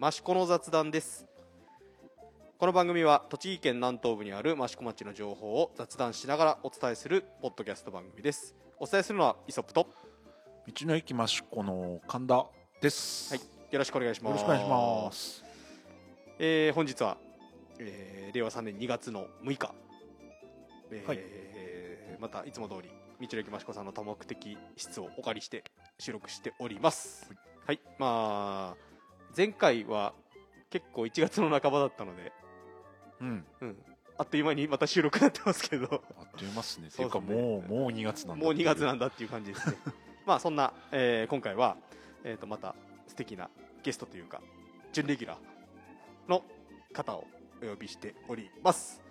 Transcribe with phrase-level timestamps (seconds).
[0.00, 1.26] 益子の雑談です。
[2.56, 8.54] この番組は栃木県南東部にある益子町の情報を雑談しながらお伝えするポッドキャスト番組です。
[8.78, 9.88] お伝えするのはイソップと
[10.68, 12.46] 道の駅益子の神田
[12.80, 13.34] です。
[13.34, 13.72] はい。
[13.72, 14.30] よろしくお願いします。
[14.30, 15.44] よろしくお願いします。
[16.38, 17.16] えー本日は、
[17.80, 19.74] えー令和3年2月の6日、
[20.92, 22.20] えーはい。
[22.20, 22.88] またいつも通り
[23.26, 25.64] 道の駅益子さんの多目的室をお借りして
[25.98, 27.28] 収録しております。
[27.66, 28.87] はい、まあ
[29.36, 30.12] 前回は
[30.70, 32.32] 結構1月の半ばだったので、
[33.20, 33.44] うん。
[33.60, 33.76] うん、
[34.16, 36.88] あっという間にまた収録になってますけどあっという間ですね。
[36.92, 38.44] っていうかもうもう2月なんだ。
[38.44, 39.06] もう2月なんだ。
[39.06, 39.76] だっていう感じですね
[40.26, 41.76] まあそんな、 えー今回は、
[42.24, 42.74] えー、とまた
[43.06, 43.48] 素敵な
[43.82, 44.42] ゲストというか
[44.92, 46.44] 準レギュラーの
[46.92, 47.26] 方を
[47.62, 49.08] お呼びしております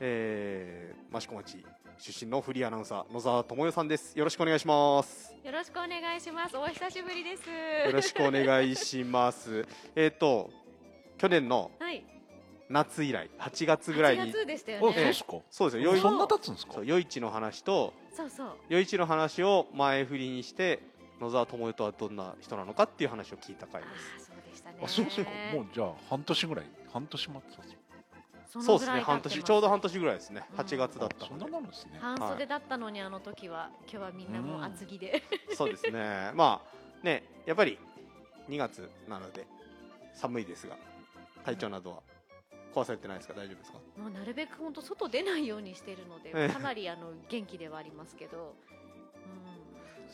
[0.00, 1.64] えー、益子町
[1.98, 6.56] 出身のフリーアナウンサー野沢智代さんですよろしくお願いしますよろしくお願いします。
[6.56, 7.42] お久しぶりです。
[7.86, 9.66] よろしくお願いします
[9.96, 10.50] えっと
[11.16, 12.04] 去年のはい。
[12.68, 15.04] 夏以来8月ぐらい8に月でしたよあ、そうね。
[15.06, 15.38] ですか。
[15.50, 16.74] そうですよよいそんな経つんですか？
[16.74, 16.86] そう。
[16.86, 18.48] 夜市の話とそうそう。
[18.68, 20.80] 夜市の話を前振りにして
[21.20, 23.90] 野沢智代とはどんな人なのかっていう話を聞いた回あで
[24.20, 24.76] すあ、そうでしたね。
[24.82, 25.30] あ、そうですか。
[25.54, 27.77] もうじゃあ半年ぐらい半年待ってたんですか？
[28.48, 31.98] そうですね半年ちょうど半年ぐらいですねうん8月だったそんなのでなるんですね。
[32.00, 35.22] 半袖だったのにあの時は今日はみんなもう厚着で。
[35.54, 37.78] そうですねまあねやっぱり
[38.48, 39.46] 2月なので
[40.14, 40.76] 寒いですが
[41.44, 42.02] 体調などは
[42.74, 43.34] 壊されてないですか？
[43.34, 43.78] 大丈夫ですか？
[43.98, 48.54] もうなるべく本当外出ないようにしているので、ええかなりあの元気ではありますけど。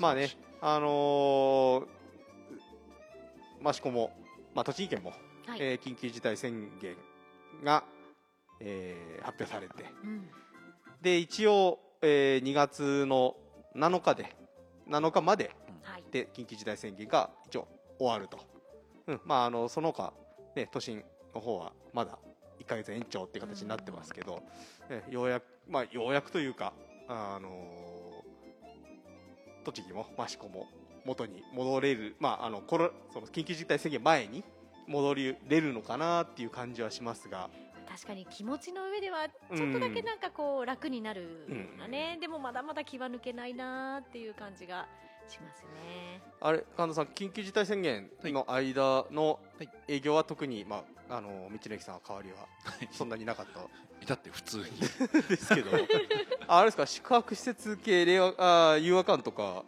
[0.01, 0.29] まあね
[0.61, 4.13] あのー、益子も、
[4.55, 5.13] まあ、栃木県も、
[5.47, 5.51] うん。
[5.51, 5.61] はい。
[5.63, 6.97] えー緊急事態宣言
[7.63, 7.85] が、
[8.61, 10.29] えー発表されてうん。
[11.01, 13.37] で一応、えー2月の
[13.77, 14.37] 7日で
[14.89, 15.51] 7日まで
[15.83, 16.05] はい。
[16.11, 18.39] で緊急事態宣言が一応終わると、
[19.07, 20.13] うんまあ、あのその他、
[20.57, 21.03] ね、都心
[21.35, 22.19] の方はまだ
[22.61, 24.43] 1ヶ月延長っていう形になってますけど、
[24.89, 26.73] えようやく、まあ、ようやくというか、
[27.09, 28.05] あのー
[29.65, 30.69] 栃木も益子も
[31.05, 34.45] 元に戻れる、まあ、あのコロその緊急事態宣言前に
[34.87, 37.49] 戻れるのかなっていう感じはしますが、
[37.89, 41.29] 確かに気持ちの上ではちょっとだけなんかこう楽になるよ
[41.77, 44.87] うなね、でもまだまだ気は抜けないなーっていう感じが
[45.29, 46.21] しますね。
[46.41, 49.39] あれ神田さん緊急事態宣言の間の
[49.89, 52.37] 営業は特に、まあ、あの道の駅さんは変わりは
[52.93, 53.61] そんなになかった？
[54.03, 54.65] 至って普通に。
[55.29, 55.71] ですけど。
[56.47, 56.85] ああれですか？
[56.87, 59.65] 宿泊施設系令和あー遊和館とか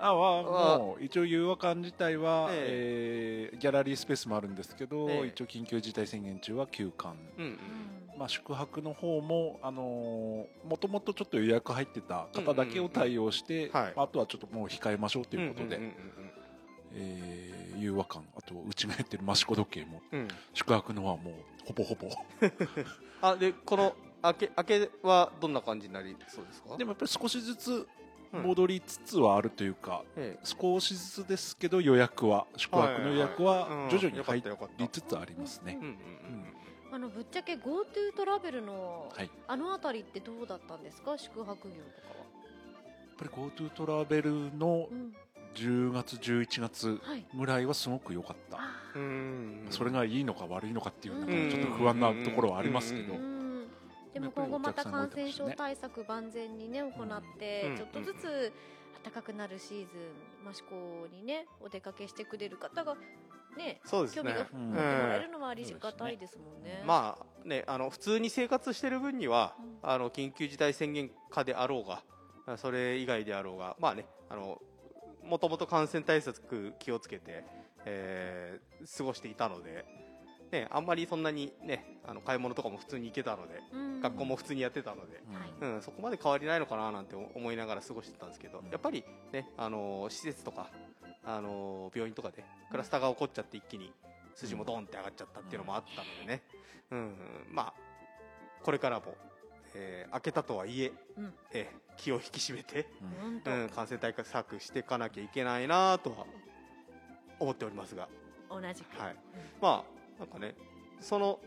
[0.00, 0.42] あは
[0.78, 3.56] もう一応遊和館自体は、ええ。
[3.56, 5.26] ーギャラリースペースもあるんですけど、ええ。
[5.28, 7.16] 一応緊急事態宣言中は休館。
[7.36, 8.18] うんうんうん。
[8.18, 13.82] まあ、宿泊の方も、あのもともとちょっと予約入ってた方だけを対応して、うんうんうん。
[13.84, 13.92] はい。
[13.96, 15.80] あとはちょっともう控えましょうということで、
[16.94, 20.20] えー、遊和館あとうちがやってる益子時計もうん。
[20.20, 21.34] うん宿泊の方はもう
[21.66, 22.08] ほぼほぼ。
[23.22, 26.76] あでこの明け明けはどんな感じになりそうですか？
[26.76, 27.86] でもやっぱり少しずつうん
[28.32, 30.40] 戻りつつはあるというか、ええ。
[30.44, 33.88] 少しずつですけど予約は宿泊の予約はうん。
[33.90, 34.42] 徐々に入
[34.78, 35.78] りつつありますね。
[36.90, 41.18] あのぶっちゃけ GoTo トラベルのはい、やあの辺りってどうだったんですか？
[41.18, 42.24] 宿泊業とかは。
[42.24, 45.12] っぱり GoTo トラベルのうん、
[45.54, 47.26] 10月11月はい。
[47.36, 48.58] ぐらいはすごく良かった、
[49.70, 51.50] それがいいのか悪いのかっていうなんかうん。
[51.50, 53.37] ちょっと不安なところはありますけど、うーうん。
[54.20, 57.76] でも今後また感染症対策万全にね行って、うん。
[57.76, 58.52] ちょっとずつ
[59.04, 59.96] 暖かくなるシーズ
[60.46, 62.96] ン益子にねお出かけしてくれる方が
[63.56, 64.22] ねそうですね。
[64.22, 66.82] 興味が持ってうんもらえるのはありがたいですもんね。
[66.86, 69.90] まあねあの普通に生活してる分には、うん。
[69.90, 72.02] あの緊急事態宣言下であろうが
[72.46, 74.60] あそれ以外であろうがまあねあの
[75.22, 77.44] もともと感染対策気をつけて、
[77.84, 79.84] えー過ごしていたので、
[80.50, 84.00] ね、あんまりそんなにねあの買い物とかも普通に行けたので、うん。
[84.00, 85.34] 学校も普通にやってたので、うん
[85.66, 85.74] はい。
[85.74, 88.70] うん、そこまで変わりないのかななんて思いながら過ごしてたんですけど、うん。
[88.70, 90.68] やっぱりね、あのー施設とか、
[91.24, 93.92] あのー病院とかでクラスターが起こっちゃって一気に
[94.34, 96.42] 数字もドーンって上がっちゃったっていうのもあったのでね、
[96.90, 97.14] うん
[97.50, 97.74] まあ
[98.62, 99.14] これからも、
[99.74, 101.34] えー開けたとはいえうん。
[101.52, 102.86] えー気を引き締めて、
[103.20, 106.26] 本当、うん、感染対策していかなきゃいけないなとは
[107.40, 108.08] 思っておりますが、
[108.48, 109.16] 同じく、はい。
[109.60, 110.54] まあなんかね
[111.00, 111.38] その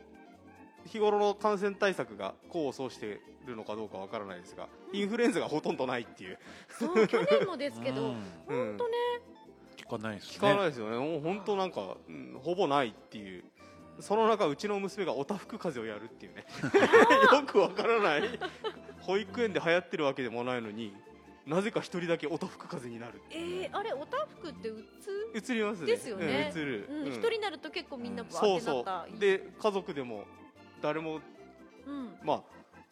[0.86, 6.40] 日頃の感染対策が功を奏しているのかどうかわからないですが、インフルエンザがほとんどないっていう、
[6.70, 8.14] そう去年もですけど、
[8.48, 8.96] 本当ね。
[9.78, 10.38] 聞かないですね。
[10.38, 13.44] 聞かないですよね、もう本当なんか、うんほぼないっていう、
[14.00, 16.46] その中、うちの娘がおたふく風邪をやるっていうね、
[17.32, 18.24] よくわからない、
[19.02, 20.96] 保育園で流行ってるわけでもないのに、
[21.46, 23.22] なぜか一人だけ音吹く風になる。
[23.32, 24.84] えー、あれおたふくってう
[25.34, 25.52] つ？
[25.52, 25.88] 映りますね。
[25.88, 26.52] ですよね。
[26.56, 26.88] うん映る。
[26.90, 27.08] うん。
[27.08, 27.20] 一、うん。
[27.20, 28.30] 人になると結構みんなうん。
[28.30, 28.58] バーそう。
[28.58, 29.08] ってなそった。
[29.12, 30.26] うで家族でも
[30.82, 31.20] 誰もう
[31.92, 32.18] ん。
[32.24, 32.44] ま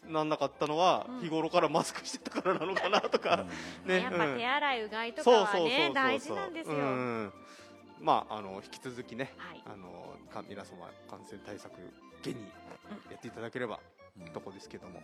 [0.08, 1.22] あなんなかったのはうん。
[1.22, 3.46] 日頃からマスクしてたからなのかなとか、
[3.86, 5.78] ねやっぱ手洗いうがいとかそうはそうそうそう。
[5.78, 7.34] ね大事なんですよ、うん。
[8.02, 9.64] まああの引き続きねはい。
[9.66, 11.74] あのか皆様感染対策
[12.24, 12.38] げに
[13.12, 13.80] やっていただければ
[14.20, 14.34] うん。
[14.34, 15.02] とこですけども、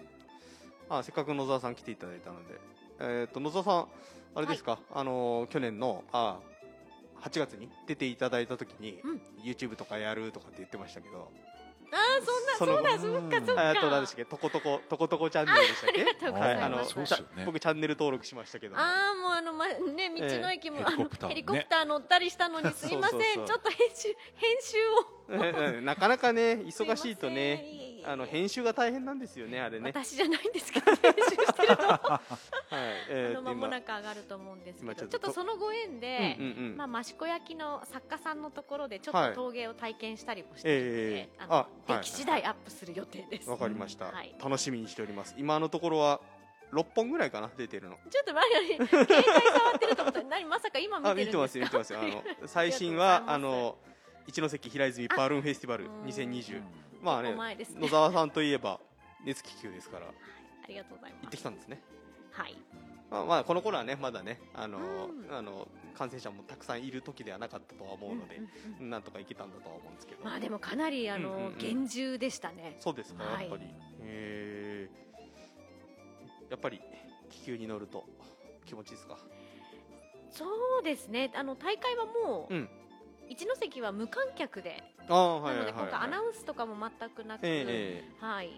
[0.90, 2.60] あせっかく野沢さん来ていただいたので、
[3.00, 3.88] えー、と野沢さん
[4.36, 6.40] あれですか、あの去年のあ
[7.22, 9.22] 8月に出ていただいた時に、うん。
[9.44, 11.32] YouTube とかやるとかって言ってましたけど。
[11.92, 13.70] ああそんなそうだそそっかそっか。
[13.70, 14.26] えー、と何でしたっけ？
[14.26, 16.02] とことことことこチャンネルでしたっけ？
[16.02, 16.62] ありがとうございます。
[16.62, 17.46] はいあのそうっすよね。
[17.46, 18.76] 僕チャンネル登録しましたけど。
[18.76, 20.84] もああもうあの、ま、ね道の駅も、ええ。
[20.84, 21.36] あのヘリコプターね。
[21.36, 23.22] ヘリコプター乗ったりしたのに すいませんそう。
[23.24, 25.16] そうそうちょっと編集編集を。
[25.30, 29.90] ええなかなかね忙しいとねあの編集が大変なんですよねあれね。
[29.90, 31.88] 私じゃないんですけど編集してるの。
[31.88, 36.38] はいあの間もな今く上がると思うんですけどちょっとそのご縁で、
[36.76, 44.36] まあ、益子焼の作家さんのところでちょっはいと陶芸を体験したりもしているので、ええあの出来次第アップする予定です、わかりました、はい。
[44.44, 45.36] 楽しみにしております。
[45.38, 46.20] 今のところは
[46.74, 47.50] 6本ぐらいかな？
[47.56, 47.98] 出てるの。
[48.10, 48.48] ちょっと待
[48.84, 50.80] って携帯触ってると思ったら何まさか？
[50.80, 51.60] 今見あてるんですか？
[51.60, 52.34] 見てますよ見てますよ。
[52.40, 53.78] あの最新あはあの
[54.28, 56.64] 一関平泉バルーンフェスティバルうん2020うん。
[57.04, 57.36] まあね
[57.80, 58.80] 野沢さんといえば
[59.24, 60.08] 熱気球ですから。
[60.08, 61.80] ありがとうござい行ってますきたんですね
[62.36, 62.56] はい。
[63.10, 64.78] まあ、まあこの頃はねまだねあの、
[65.30, 65.36] うん。
[65.36, 65.68] あの
[65.98, 68.42] 感染者もたくさんいる時ではなかったとは思うので
[68.82, 71.58] うん、なんとか行けたんだとは思うんですけど、まあでもかなりあの、うんうんうん。
[71.58, 72.76] 厳重でしたね。
[72.80, 73.50] そうですかはい。
[73.50, 73.64] やっぱり、
[74.02, 76.52] へー。
[76.52, 76.82] やっぱり
[77.30, 78.04] 気球に乗ると
[78.66, 79.18] 気持ちいいですか？
[80.32, 80.46] そ
[80.82, 81.32] うですね。
[81.36, 82.70] あの大会はもう、うん。
[83.30, 85.66] 一関は無観客で、はいなのはいはい。
[85.66, 88.04] で今回アナウンスとかも全くなく、え。
[88.20, 88.50] はい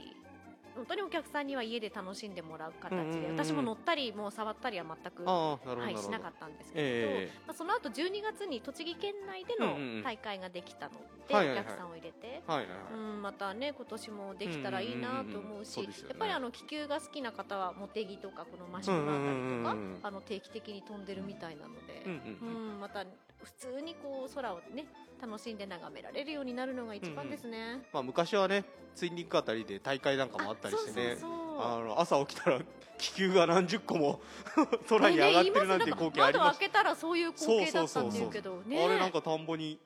[0.77, 3.37] 本当にお客さんには家で楽しんでもらう形で、うんうんうん。
[3.37, 5.59] 私も乗ったりもう触ったりは全く、は
[5.91, 9.97] い、しなかったんですけれど、えまあ、その後12月に栃木県内でうんうんうん。
[9.97, 10.91] の大会ができたの
[11.27, 11.65] で、はいはいはい。
[11.65, 19.77] お客さんを入れて、えはいはいはい、うん、またね今年もできたらいいなと思うし、うんうんうんねやっぱりあの気球が好きな方は茂木とかこの益子のあたりとか、うん。
[19.77, 23.03] うんうんうんあの定期的に飛んでるみたいなので、うんうんうんうんまた
[23.43, 24.85] 普通にこう空をね
[25.21, 27.81] 楽しんで眺められるようになるのが一番ですね。
[27.91, 31.17] まあ、昔はねツインリンクあたりで大会なんかもあったりしてね。
[31.59, 32.59] あの朝起きたら
[32.99, 34.21] 気球が何十個も
[34.89, 39.79] 空に上がってるなんて光景ありまし窓開けたらそういう光景だったっていうけどた、ねあれなんか田んぼに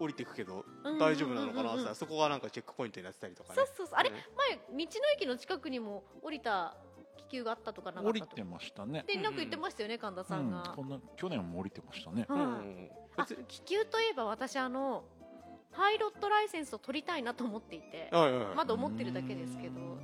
[0.00, 3.56] 降りてくけどうん大丈夫なのかなってそこがなんかチェックポイントになってたりとかね。
[3.56, 3.96] そうそうそう。
[3.96, 6.83] あれね前道の駅の近くにも降りた気
[7.34, 8.42] 球があったとかなか降りてったと。
[8.42, 9.04] かましたね。
[9.06, 12.26] でなんか言ってましたよね神田さんが、うんこんな去年も降りてましたね。
[12.28, 15.04] うんうんあ気球といえば私あの
[15.72, 18.56] パイロットライセンスを取りたいなと思っていてはいはいはい。
[18.56, 19.98] まだ思ってるだけですけど。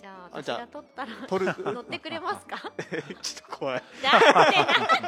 [0.00, 1.10] じゃあ私が取ったら
[1.72, 2.56] 乗ってくれますか？
[3.20, 3.82] ちょっと怖い。
[4.02, 5.07] だってだ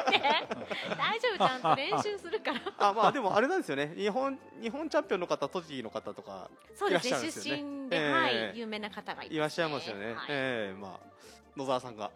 [0.95, 2.61] 大丈夫ちゃんと練習するから。
[2.77, 3.93] あまあでもあれなんですよね。
[3.95, 7.31] 日本日本チャンピオンの方栃木の方とかそうですね。
[7.31, 8.11] 出身で、ええ。
[8.11, 10.15] はい有名な方がいます、いらっしゃいますよね、はい。
[10.29, 11.11] ええまあ
[11.55, 12.11] 野沢さんが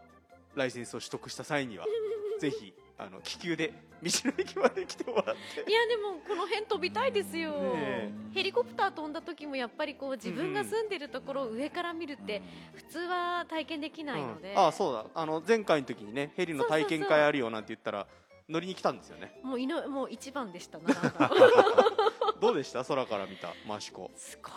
[0.56, 1.86] ライセンスを取得した際には
[2.40, 5.70] ぜひあの気球で道の駅まで来てもらって。
[5.70, 12.42] いやでもこの辺飛びたいですよ、ねヘリコプター飛んだ時もやっぱりこう自分が住んでるところを上から見るって
[12.74, 14.60] 普通は体験できないので、うん。
[14.68, 15.06] あそうだ。
[15.14, 18.06] あの前回の時にねヘリの体験会あるよなんて言ったら
[18.48, 19.40] 乗りに来たんですよね。
[19.44, 20.94] もういのもう一番でしたな
[22.40, 22.84] どうでした？
[22.84, 24.54] 空から見た益子すごい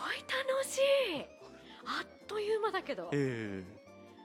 [0.53, 1.25] 楽しい。
[1.87, 3.09] あっという間だけど。
[3.13, 3.65] え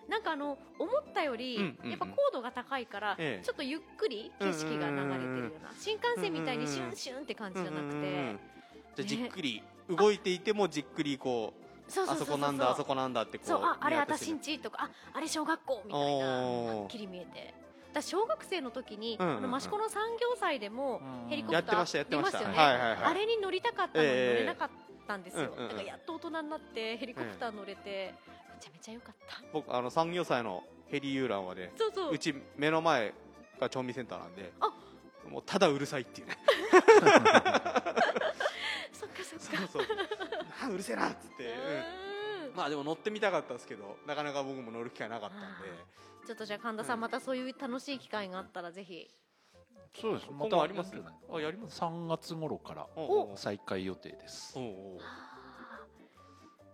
[0.09, 1.89] なんかあの思ったより、うんうんうん。
[1.91, 3.45] やっぱ高度が高いから、ええ。
[3.45, 8.35] ちょっとゆっくり景色が流れてるような新幹線みたいにシュンシュンって感えじじゃなくて、
[8.97, 17.53] じゃあじっくり動いていてもじっくりこうあそこなんだあそこなんだってこうああれ私んちとかああれ小学校みたいなはっきり見えて
[17.93, 19.45] 私小学生の時に、うんうんうん。
[19.45, 21.29] あの益子の産業祭でもうん。
[21.29, 22.39] ヘリコプターやってましたやってました。
[22.39, 22.97] 見よね、はいはいはい。
[23.03, 24.35] あれに乗りたかったのに乗え。
[24.37, 24.69] えれなかっ
[25.07, 28.13] たんですよ、だからやっと大人になってヘリコプター乗れて、
[28.55, 29.43] めちゃめちゃ良かった。
[29.51, 32.13] 僕あの産業祭のヘリ遊覧はねそうそう。
[32.13, 33.13] うち目の前
[33.59, 34.71] が調味センターなんであ。
[35.29, 36.27] もうただうるさいっていう。
[36.27, 36.37] ね
[38.93, 39.57] そっかそっか。
[39.71, 39.85] そうそう。
[40.63, 41.55] あうるせえなっつって、
[42.55, 45.45] まあでも乗ってみたかったですけどなかなか僕も乗る機会なかったんで
[46.25, 47.01] ちょっとじゃあ神田さん、うん。
[47.01, 49.07] またそういう楽しい機会があったらぜひ。
[49.99, 50.27] そうです。
[50.27, 50.95] 今後あります？
[50.95, 51.79] やってるあやります。
[51.81, 54.57] 3月頃からお再開予定です。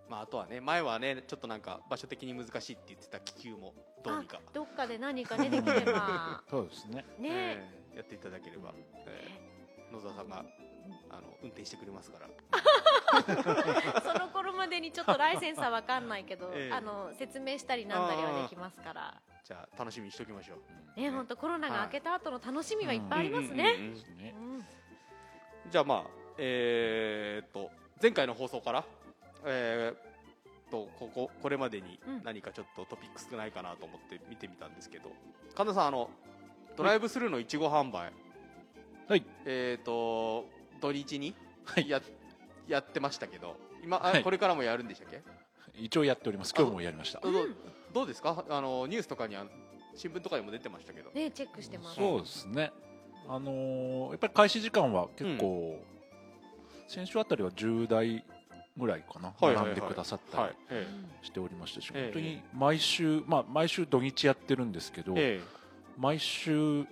[0.10, 4.38] まああとはね前はねちょっとなんか場所的に難しいって言ってた気球もどうにか。
[4.38, 6.41] あ、どっかで何かねできれば。
[6.50, 7.06] そうですね。
[7.20, 8.74] ね、えーやっていただければ、
[9.06, 10.46] えー野沢さんが
[11.10, 12.29] あの運転してくれますから。
[14.01, 16.74] その頃までにちょっとライセンスは分かんないけど、 ええ。
[16.74, 20.53] あの説明したりなんだりはできますからじゃあ楽しみにしておきましょ
[20.96, 21.01] う。
[21.01, 23.96] ね本当コロナが明けた後の楽しみはいっぱいありますね。
[25.72, 26.03] じゃあまあ
[26.38, 28.86] えー、っと前回の放送から
[29.48, 29.98] えー、っ
[30.70, 32.22] とこここれまでにうん。
[32.24, 35.10] 何かちょっとトピック少ないかなと思って見てみたんですけど
[35.56, 36.12] 神田さんあの
[36.77, 38.12] ドライブスルーのいちご販売
[39.08, 39.25] はい。
[39.46, 40.46] えー、っと
[40.79, 41.34] 土日に
[41.65, 41.89] はい。
[41.89, 42.00] や
[42.68, 44.24] やってましたけど今あはい。
[44.24, 45.24] これからもやるんでしたっけ？
[45.74, 46.53] 一応やっております。
[46.56, 47.20] 今日もやりました。
[47.20, 47.56] どう
[47.93, 48.43] どうですか？
[48.50, 49.46] あのニュースとかには
[49.96, 51.10] 新聞とかにも出てましたけど。
[51.12, 51.96] ねチェックしてます。
[51.96, 52.72] そうですね。
[53.27, 55.79] あのーやっぱり開始時間は結構、
[56.88, 58.24] 先週あたりは10台
[58.77, 59.65] ぐらいかな、はいはいはい。
[59.65, 60.50] 並んでくださったはい。
[60.51, 60.88] りえ。
[61.22, 62.03] しておりましたし、ええ。
[62.05, 65.41] 本当に毎週、まあ、毎週土日やってるんですけど、ええ。
[65.98, 66.86] 毎週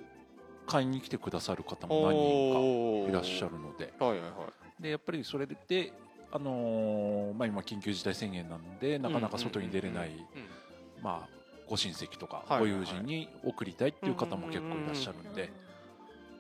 [0.68, 3.94] 買いに来てくださる方も何人かいらっしゃるので。
[4.00, 4.28] はいはいは
[4.80, 4.84] い。
[4.84, 5.56] でやっぱりそれで、
[6.32, 10.16] あのーまあ、今緊急事態宣言なんでなかなか外に出れない、うん
[11.02, 11.30] まあ、
[11.68, 15.52] ご親戚とかご友人に送りたいっていう方も結構いらっしゃるんで、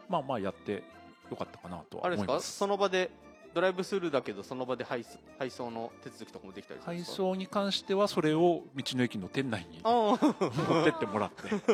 [0.09, 0.83] まあまあやって
[1.29, 2.31] よかったかなとはあれですか？
[2.31, 2.57] 思います。
[2.57, 3.11] その場で
[3.53, 7.17] ドライブスルーだけどその場で配送配送の手続きとかもできたり配ですか？
[7.17, 11.65] 送に関してはそれを道の駅の店内にあ持ってってもらって受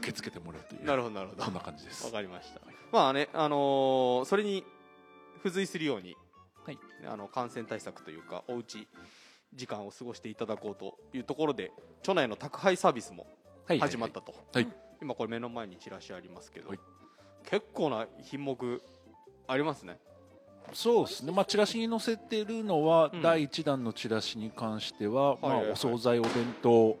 [0.00, 1.44] け付けてもらうといあうなるほどなるほど。
[1.44, 2.04] そんな感じです。
[2.06, 2.60] わかりました。
[2.90, 4.64] まあねあのーそれに
[5.38, 6.16] 付随するように、
[6.66, 6.78] はい。
[7.06, 8.88] あの感染対策というかおうち
[9.54, 13.26] 時間を過ごしていただこうというところで町内の宅配サービスも
[13.66, 14.66] はい始まったと、はい。
[15.02, 16.78] 今これ目の前にチラシありますけど、はい
[17.44, 18.82] 結構な品目
[19.46, 19.98] ありますね。
[20.74, 23.22] そうですね、まあ、チラシに載せてるのは、うん。
[23.22, 26.98] 第1弾のチラシに関しては、まあお惣菜お弁当、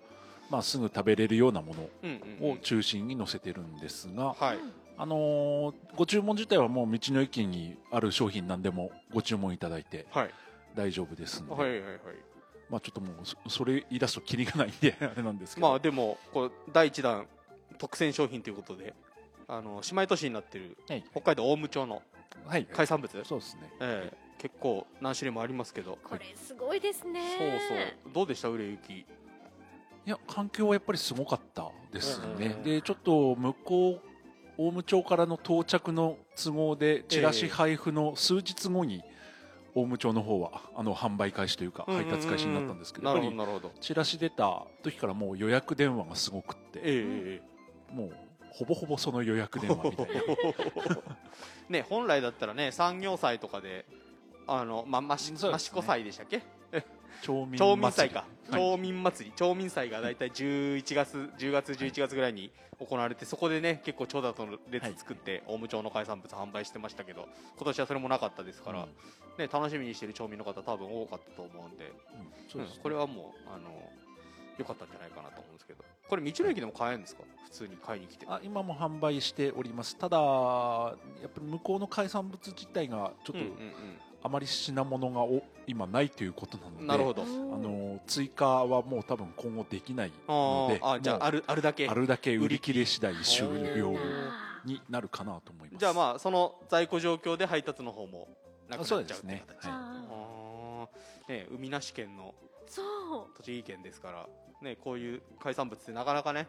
[0.48, 1.90] まあ、すぐ食べれるようなものを
[2.52, 4.58] うん中心に載せてるんですが、はい。
[4.96, 10.30] あのーご注文自体はもう道の駅にある商品なんでもご注文いただいてはい。
[10.74, 12.00] 大丈夫ですので、はいはいはい
[12.70, 17.26] まあ、ちょっともうそそれ言い出すとキリがないんで あれなんですけど、まあでもこれ第1弾
[17.78, 18.94] 特選商品ということで
[19.46, 21.04] あの姉妹都市になってるはい。
[21.10, 22.02] 北海道大武町の
[22.46, 25.98] はい、海産物、そうですね、ええ結構何種類もありますけど。
[26.04, 27.20] これすごいですね。
[27.36, 28.12] そうそう。
[28.14, 28.92] どうでした売れ行き？
[28.92, 29.06] い
[30.06, 34.00] や環境はやっぱりすごかったですね、うんでちょっと向こう
[34.56, 39.02] 大武町からの到着の都合でチラシ配布の数日後に
[39.82, 43.72] 大武町の方はあの販売開始というか配達開始になったんですけどなやっぱりるほど。
[43.80, 48.12] チラシ出た時からもう予約電話がすごくって、えええもう
[48.50, 50.12] ほぼほぼその予約電話みたいな。
[50.12, 50.22] え
[51.70, 53.86] ね本来だったらね産業祭とかで
[54.46, 56.42] あのま益子祭でしたっけ？
[57.22, 58.60] 町民町民祭か、はい。
[58.60, 59.26] 町民祭。
[59.26, 68.86] り町民祭が大体11月10月11月ぐらいに行われてそこでね結構長蛇の列作って大武町の海産物販売してましたけど今年はそれもなかったですから、うん。
[69.38, 71.92] ね、楽しみにしてる町民の方多分多かったと思うんでうん。
[72.48, 73.70] そうでこれはもうあの
[74.58, 77.22] 良かったんじゃないかなと思うんですけどこれ道の駅でも買えるんですか？
[77.44, 78.26] 普通に買いに来て。
[78.28, 79.96] あ今も販売しております。
[79.96, 80.94] ただや
[81.26, 83.50] っぱり向こうの海産物自体がちょっとうんうん
[84.22, 87.22] あまり品物がお今ないということなのでうんなるほど。
[87.22, 91.88] あの追加はもう多分今後できないあのでーあじゃああるるあるだけ。
[91.88, 93.94] あるだけ売り切れ次第終了
[94.64, 95.80] になるかなと思います。
[95.80, 98.28] じゃあまあその在庫状況で配達の方も
[98.68, 99.44] なくなっちゃうっていうそうですね。
[99.46, 100.88] 形は
[101.50, 102.34] 海なし県の
[102.66, 103.36] そう。
[103.36, 104.26] 栃木県ですから
[104.62, 106.48] ねこういう海産物ってなかなかね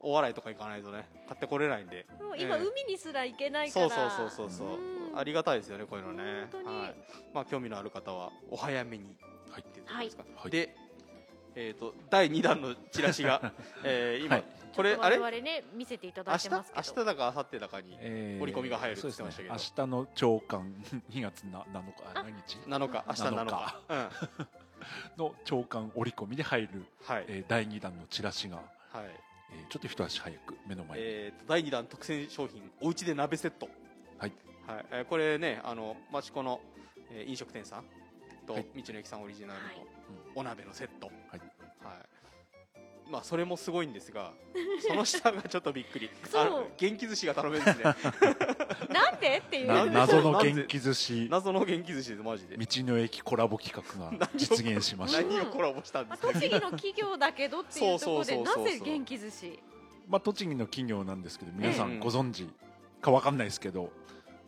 [0.00, 2.06] 大洗とか行かないとね買ってこれないんで。
[2.20, 2.62] もう今ええ。
[2.62, 4.68] 海にすら行けないかそうらそうそうそうそう。
[4.78, 6.22] うんありがたいですよねこういうのね。
[6.64, 6.94] はい。
[7.34, 9.16] まあ興味のある方はお早めに
[9.50, 10.50] はいっていうところですか、はい。
[10.50, 10.76] で
[11.58, 14.44] えっ、と第2弾のチラシが、 えー今、はい。
[14.74, 15.16] これあれ？
[15.18, 16.82] 我々ね見せていただ明日いてますけど。
[16.94, 19.54] 明日だか明後日だかにえー折り込みが入るってそう言ってましたけど。
[19.54, 20.74] ですね明日の朝刊
[21.10, 23.80] 2月な7日あ何日？7日明日7 7日。
[23.88, 23.98] うん。
[23.98, 24.10] は
[25.16, 26.84] の朝刊折り込みで入る、い、
[27.26, 28.66] えー第2弾のチラシが、はい。
[29.52, 33.68] えーちょっと一足早く目の前に、えーと第2弾特選商品おうちで鍋セット。
[34.18, 34.32] はい、
[34.66, 34.86] はい。
[34.92, 36.60] えーこれねあの益子の、
[37.10, 37.84] えー飲食店さん
[38.46, 38.66] と、はい。
[38.76, 39.76] 道の駅さんオリジナルのはい。
[40.34, 41.06] お鍋のセット。
[41.06, 41.14] はい。
[41.36, 41.40] はい。
[43.10, 44.32] まあそれもすごいんですが
[44.86, 46.10] その下がちょっとびっくり。
[46.28, 46.42] そう。
[46.42, 47.72] あの元気寿司が頼めるんで。
[47.72, 47.84] す ね
[48.90, 49.38] なんで？
[49.38, 49.68] っていう。
[49.90, 51.28] 謎の元気寿司。
[51.30, 52.56] 謎の元気寿司ですマジで。
[52.56, 55.22] 道の駅コラボ企画が実現しました。
[55.22, 59.58] 何をコラボしたんでまあすか栃木の企業だけどっていうところでなぜ元気寿司？
[60.08, 62.48] まあ、栃木の企業なんですけど皆さうんご存知
[63.00, 63.90] かわかんないですけど、ね、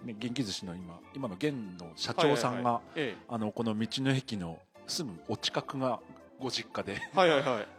[0.04, 6.00] 元気寿司の今今の現の社長さんが、えあのこの道の駅の住むお近くが
[6.38, 7.66] ご実家で、えはいはいはい。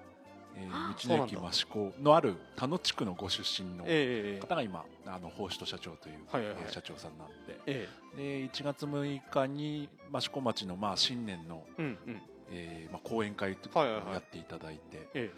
[0.58, 4.40] えあー道の駅益子のある田野地区のご出身のええええ。
[4.40, 6.64] 方が今あの法師と社長という、はいはいはい。
[6.64, 7.60] えー社長さんなんで。
[7.66, 12.22] えで1月6日に益子町のまあ新年の、えうんうん。
[12.52, 15.32] えーまあ、講演会とかやっていただいて、え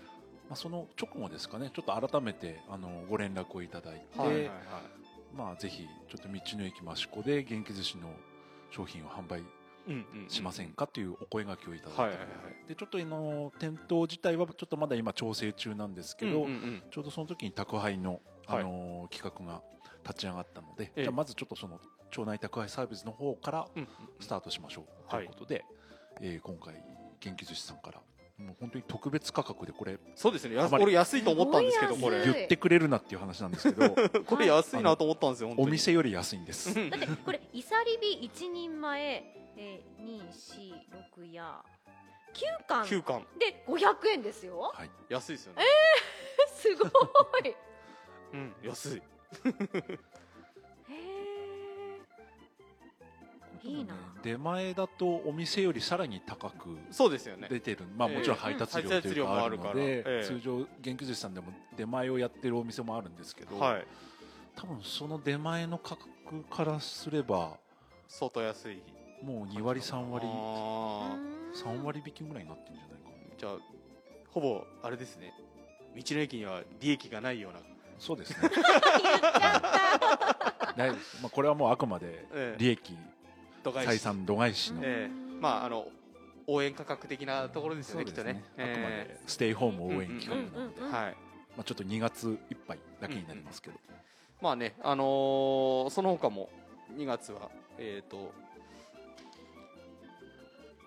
[0.49, 1.69] まあ、その直後ですかね。
[1.73, 4.49] ちょっと改めてあのご連絡をいただいて、はいはいはい
[5.35, 8.09] まあ、ぜひちょっと道の駅益子で元気寿司の
[8.69, 9.43] 商品を販売
[10.27, 12.09] しませんかというお声掛けをいただいたの
[12.67, 16.45] で,、ちょっとあの店頭自体はちょっとまだ今調整中なんですけど、
[16.91, 18.63] ちょうどその時に宅配の、あはい。
[18.63, 19.61] の企画が
[20.03, 21.01] 立ち上がったので、ええ。
[21.03, 21.79] じゃあまずちょっとその
[22.11, 23.67] 町内宅配サービスの方から
[24.19, 25.63] スタートしましょうとはいいうことで、
[26.21, 26.75] えー今回
[27.19, 28.01] 元気寿司さんから
[28.41, 30.57] もう本当に特別価格でこれそうですね。
[30.79, 32.23] 俺安いと思ったんですけどこれ。
[32.23, 33.95] 言ってくれるなっていう話なんですけど
[34.25, 36.73] これ安いなと思ったんですよ本当おに店より安いんです。
[36.89, 39.23] だってこれイサリビ一人前、
[39.57, 40.21] えー、
[41.15, 41.63] 246や
[42.33, 44.71] 9貫9巻で500円ですよ。
[44.73, 44.89] はい。
[45.09, 45.63] 安いですよね。
[46.55, 46.91] すごい。
[48.33, 49.01] うん安い
[53.63, 53.95] いいな。
[54.23, 57.47] 出前だとお店よりさらに高くそうですよね。
[57.49, 58.17] 出てる、まあ、ええ。
[58.17, 59.01] もちろん配達料うん。
[59.01, 60.23] というかあるので、ええ。
[60.25, 63.87] 通常元気寿司さんでも出前をやってるお店もあるんですけど、はい。
[64.55, 67.57] 多分その出前の価格からすれば
[68.07, 68.81] 相当安い。
[69.23, 71.15] もう2割3割あ
[71.55, 73.15] 3割引きぐらいになってるんじゃないかな。
[73.35, 73.57] ーじゃあ
[74.29, 75.33] ほぼあれですね。
[75.95, 77.59] 道の駅には利益がないような。
[77.99, 78.37] そうですね。
[78.41, 82.57] 言っちゃった大丈夫です、まあ、これはもうあくまでええ。
[82.57, 82.97] 利益
[83.63, 85.39] 採算度外視の、ええ。
[85.39, 85.87] まああの
[86.47, 88.43] 応援価格的なところですよねきっとね。
[88.57, 90.91] あくまえでステイホーム応援企画うんなので、うんうん。
[90.91, 91.15] はい
[91.57, 93.77] まあ、ちょっと2月いっぱいだけになりますけど、
[94.41, 96.49] まあねあのーその他も
[96.95, 98.33] 2月はえっ、と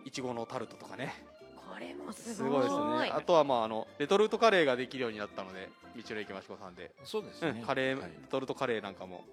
[0.04, 1.12] いちごのタルトとかね。
[1.56, 2.50] これもすすごい。
[2.52, 2.74] ごいです
[3.08, 3.10] ね。
[3.16, 8.10] あとはまああのレトルトカレーができるようになったので道の駅益子さんで、そうですね、うんカレー、はい。
[8.10, 9.24] レトルトカレーなんかも、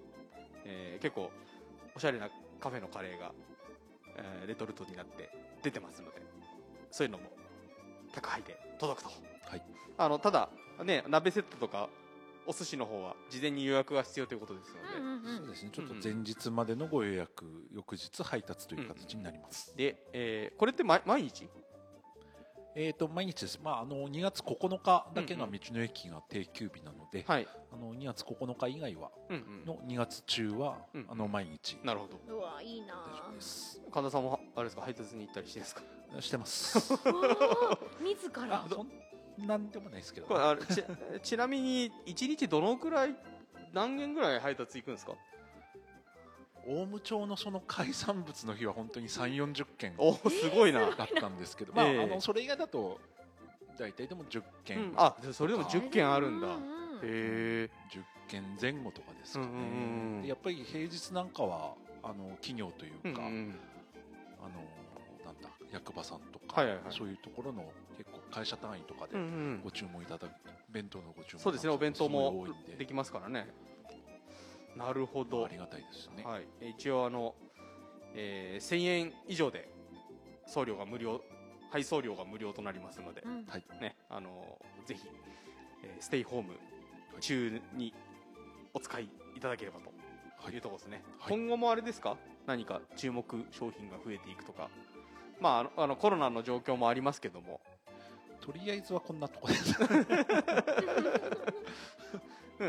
[0.64, 1.30] えー結構
[1.94, 2.30] おしゃれな
[2.62, 3.32] カフェのカレーが、
[4.16, 5.30] えーレトルトになって
[5.62, 6.22] 出てますので
[6.90, 7.24] そういうのも
[8.14, 9.10] 宅配で届くと、
[9.48, 9.62] はい。
[9.98, 10.48] あのただ
[10.84, 11.88] ね鍋セットとか
[12.46, 15.70] お寿司の方は事前に予約が必要ということですので、うんうんそうですね。
[15.72, 21.48] ちょっと前日までのご予約翌日配達という形になります、で、えーこれって毎毎日？
[22.74, 31.78] えー、と毎日です、まあ、あの2月9日だけが道の駅が定休日なので、はい、あの2月9日以外はうんうん、の2月中は、うんあの毎日。
[31.84, 32.18] なるほど。
[32.34, 32.94] うわいいな。
[33.92, 34.82] 神田さんもあれですか？
[34.82, 35.82] 配達に行ったりしてですか？
[36.20, 36.78] してます。
[38.02, 38.56] 自ら。
[38.56, 40.82] あそんなんでもないですけどこれあれち
[41.22, 43.14] ちなみに1日どのくらい
[43.72, 45.12] 何件ぐらい配達行くんですか？
[46.66, 52.02] 大武町のその海産物の日は本当に3 4 0件おーすごいな、だったんですけど、まあ、ええ。
[52.04, 53.00] あのそれ以外だと
[53.78, 54.92] 大体でも10件、うん。
[54.96, 56.48] あそれでも10件あるんだ。
[56.48, 57.70] うんうんへえ。
[57.90, 63.54] 10件前後とかですかね、やっぱり平日なんかはあの企業といううんうか、ん。
[64.40, 64.50] あの
[65.24, 66.84] なんだ役場さんとか、はいはいはい。
[66.96, 67.64] そういうところの
[67.98, 69.60] 結構会社単位とかでうんうん。
[69.64, 70.30] ご注文いただく
[70.70, 72.46] 弁当のご注文そうですねお弁当も
[72.78, 73.48] できますからね
[74.76, 75.44] なるほど。
[75.44, 77.34] ありがたいですね、はい、え一応あの、
[78.14, 79.68] えー1000円以上で
[80.46, 81.20] 送料が無料
[81.70, 83.44] 配送料が無料となりますので、うん。
[83.46, 83.64] はい。
[83.80, 85.02] ねあのぜひ、
[85.84, 86.54] えーステイホーム
[87.20, 87.92] 中に
[88.74, 89.92] お使いいただければと
[90.42, 90.54] はい。
[90.54, 91.32] いうところですね、はい。
[91.36, 92.16] 今後もあれですか？
[92.46, 94.68] 何か注目商品が増えていくとか。
[95.40, 97.60] まああのあのコロナの状況もありますけども、
[98.40, 99.74] とりあえずはこんなとこです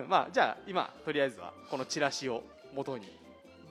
[0.01, 3.07] うん、まあじゃあ今とりあえずはこのチラシを元に。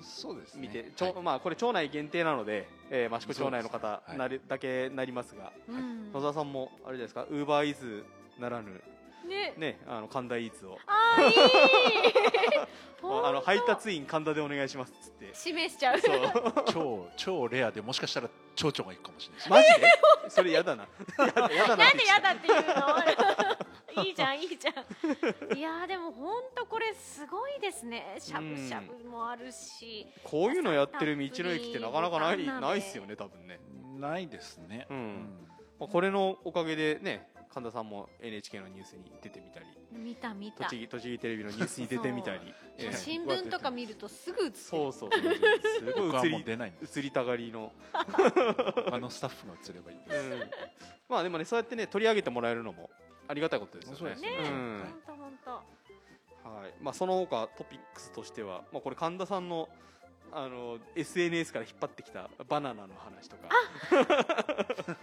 [0.03, 0.63] そうですね。
[0.63, 4.41] 見て、ちょはいまあこれ町内限定なので、えー、益子町内の方そうですはい。
[4.49, 5.53] だけなりますが。
[5.69, 6.13] うん。
[6.13, 7.23] 野沢さんもあれじゃないですか？
[7.31, 8.05] ウーバーイーツ
[8.41, 8.83] ならぬ
[9.29, 9.55] ね。
[9.57, 10.79] ねあの神田イーツを。
[10.87, 11.33] あーいい。
[13.05, 15.31] あの配達員神田でお願いしますっつって。
[15.35, 16.01] 示しちゃう。
[16.01, 16.17] そう。
[16.73, 19.51] 超超レアでもしかしたら町長が行くかもしれないです。
[19.51, 19.81] マジ
[20.25, 20.31] で？
[20.31, 20.87] それやだな。
[21.19, 22.63] やだやだななんでやだっていうの？
[24.05, 25.59] いいじゃん いいじゃん。
[25.59, 28.17] いやーでも本当これすごいですね。
[28.19, 30.07] しゃぶしゃぶもあるし。
[30.25, 33.61] こういうのやってる道の駅ってなかなかないないっすよね多分ね、
[33.99, 35.49] ないですね、うん。
[35.79, 39.67] まあ、これのおかげでね神田さんも NHK のニュースに出てみたり。
[39.93, 40.65] 見た見た。
[40.65, 42.41] 栃木栃木テレビのニュースに出てみたり。
[42.79, 42.93] ええ。
[42.95, 45.23] 新聞とか見るとすぐ映ってるそうそうそう。
[45.23, 47.73] すごい映り出ない映りたがりの。
[47.93, 50.27] 他のスタッフが映ればいいんです。
[50.31, 50.51] うん。
[51.09, 52.89] まあでもねそうやってね取り上げてもらえるのも
[53.33, 54.17] ありがたいことですよね。
[54.45, 55.51] 本当本当。
[55.51, 56.75] はい。
[56.83, 59.71] まあ、その他トピックスとしては、まあ、これ神田さんの
[60.35, 63.49] あの SNS から引っ張ってきたバナナの話とか。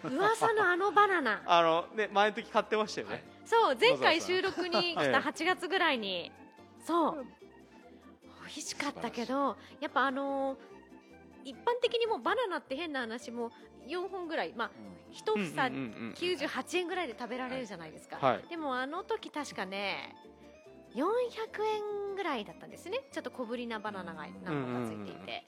[0.04, 1.42] 噂のあのバナナ。
[1.48, 3.24] あの、ね、前の時買ってましたよね、はい。
[3.46, 6.32] そう前回収録に来ええた8月ぐらいに。
[6.86, 7.26] そう。
[8.46, 10.58] 美味しかったけどやっぱあのー
[11.46, 13.52] 一般的にもうバナナって変な話も
[13.90, 14.72] 4本ぐらいまあ
[15.12, 15.60] 一房うんうんうんう
[16.12, 16.14] ん。
[16.18, 18.44] 98円ぐらいで食べられるじゃないですか、はい。
[18.50, 20.16] でもあの時確かね
[20.96, 23.02] 400円ぐらいだったんですね。
[23.12, 25.46] ちょっと小ぶりなバナナが何本かついていて、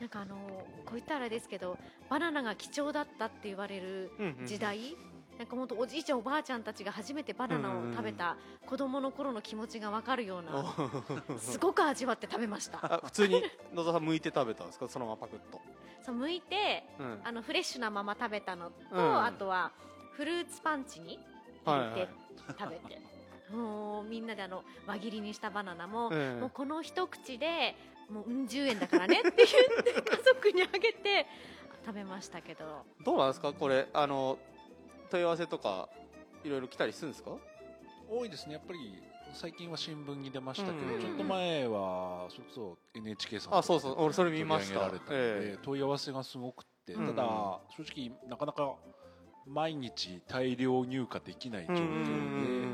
[0.00, 1.76] なんかあのこう言ったらあれですけど
[2.08, 4.96] バナナが貴重だったって言われるうんうん時代、
[5.38, 12.78] なんか本当おじいちゃんおばあちゃんたちが初めてバナナを食べた子供の頃の気持ちが分かるようなすごく味わって食べました。
[12.82, 13.42] あ普通に
[13.74, 14.88] 野沢さん剥いて食べたんですか？
[14.88, 15.60] そのままパクッと、
[16.04, 17.20] そう剥いてうん。
[17.24, 19.24] あのフレッシュなまま食べたのと、うん。
[19.24, 19.72] あとは
[20.12, 21.18] フルーツパンチに
[21.64, 22.08] 入れて
[22.58, 23.00] 食べて、
[23.54, 26.40] もうみんなであの輪切りにしたバナナも、ええ。
[26.40, 27.74] もうこの一口で
[28.10, 31.26] もううん十円だからねって言って家族にあげて
[31.86, 32.84] 食べましたけど。
[33.04, 33.52] どうなんですか？
[33.52, 34.38] これあの
[35.10, 35.88] 問い合わせとか
[36.44, 37.32] いろいろ来たりするんですか？
[38.08, 43.94] 多いですねやっぱり最近は新聞に出ましたけど、うんちょっと前はそれこそ NHK さんあそうそう。
[43.98, 44.90] 俺それ見ました。
[45.10, 47.22] え問い合わせがすごくって、うんただ
[47.76, 48.74] 正直なかなか
[49.46, 52.68] 毎日大量入荷できない状況で、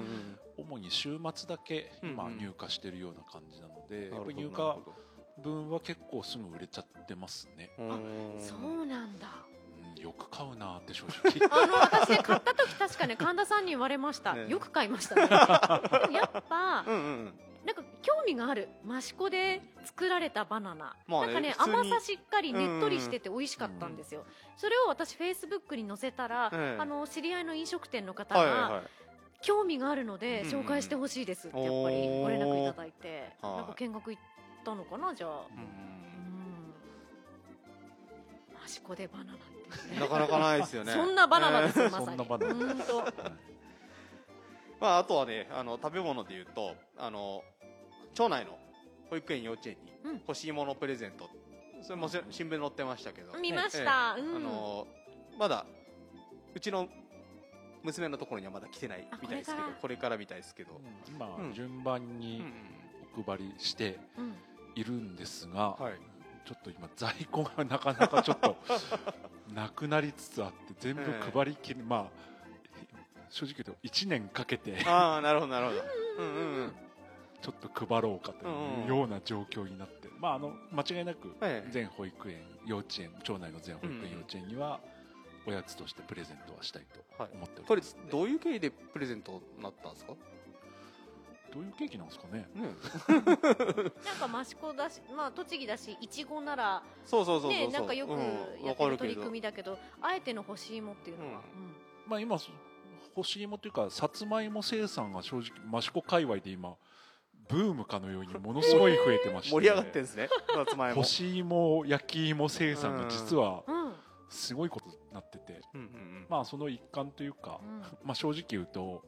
[0.57, 8.41] 主に週末だけ今入荷してるような感じなので、やっぱり入荷分は結構すぐ売れちゃってますね、ほどうん。
[8.41, 9.29] そうなんだ。
[9.49, 9.56] うん、
[10.03, 14.49] よく買うなって正直あの私ね買った時確かね神田さんに言われました、ね。
[14.49, 15.23] よく買いましたね。
[15.23, 17.35] でもやっぱうんうん
[17.67, 24.25] なんか興味がある益子で作られたバナナ、まあねなんかね甘さしっかりねっとりしてて美味しかったんですよ、
[24.57, 26.81] それを私フェイスブックに載せたら、ええ。
[26.81, 28.83] あの知り合いの飲食店の方が、はいはいはい。
[29.43, 33.57] 興味があるのでうん紹介してほしいですってやっぱりご連絡いただいて、はい。
[33.57, 34.23] なんか見学行っ
[34.65, 35.61] たのかなじゃあ、うう
[38.63, 38.65] ん。
[38.65, 39.39] 益子でバナナ
[39.99, 40.93] なかなかないですよね。
[40.93, 41.91] そんなバナナですよ、えー。
[41.91, 42.07] まさに。
[42.07, 42.55] そんなバナナ。
[42.55, 43.13] ほんと。
[44.81, 47.43] まああとはねあの食べ物で言うとあの
[48.15, 48.59] 町内の
[49.11, 50.13] 保育園幼稚園にうん。
[50.19, 51.29] 欲しいものプレゼント。
[51.83, 53.39] それもし新聞に載ってましたけど。
[53.39, 53.85] 見ましええ。
[53.85, 54.37] た、うん。
[54.37, 54.87] あの
[55.39, 55.67] まだ
[56.55, 56.89] うちの
[57.83, 59.81] 娘のところにはまだ来てないみたいですけどあこれから？
[59.83, 61.53] これからみたいですけど、今、うん。
[61.53, 62.43] 順番うんに
[63.19, 64.35] お配りしてうん。
[64.75, 65.95] いるんですが、はい
[66.47, 68.57] ちょっと今在庫がなかなかちょっと
[69.55, 72.27] なくなりつつあって全部ええ配りきり、まあ
[73.29, 75.83] 正直言うと1年かけてああなるほどなるほど。
[76.19, 76.73] うんうんうん。
[77.43, 81.71] ちょっと配ろうかというような状況になって、まああの間違いなくええ。
[81.71, 84.81] 全保育園幼稚園町内の全保育うん園幼稚園には
[85.47, 90.15] おやつとしてプレゼントはしたいとはい思っておこれります、どういう経緯でプレゼントになったんですか？
[91.57, 92.47] どういうケーキなんですかね。
[92.55, 92.69] ね。
[94.21, 99.21] なんか益子だし、まあ、栃木だしいちごならそうそうそうそうねなんかよくうんやってる取りわかるけど。
[99.23, 101.41] 組みだけど、あえての干し芋っていうのは、うん。
[102.07, 102.51] まあ今そ
[103.15, 106.77] 干し芋というかさつまいも生産が正直益子界隈で今
[107.49, 109.51] ブームかのようにものすごい増えてまして。
[109.51, 111.03] 盛り上がってんですねさつまいも。
[111.03, 113.85] 干し芋焼き芋生産が実はうん。
[113.87, 113.95] うん。
[114.29, 116.27] すごいことになってて、うんうんうん。
[116.29, 117.81] まあその一環というか、うん。
[118.05, 119.05] まあ正直言うと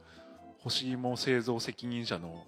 [0.62, 2.44] 干し芋製造責任者の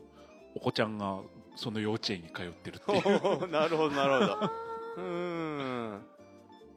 [0.54, 1.20] お子ちゃんが
[1.56, 3.48] その幼稚園に通ってるっていう。
[3.48, 4.44] なるほどなるほど。
[4.44, 4.52] あ
[4.96, 6.02] うーん。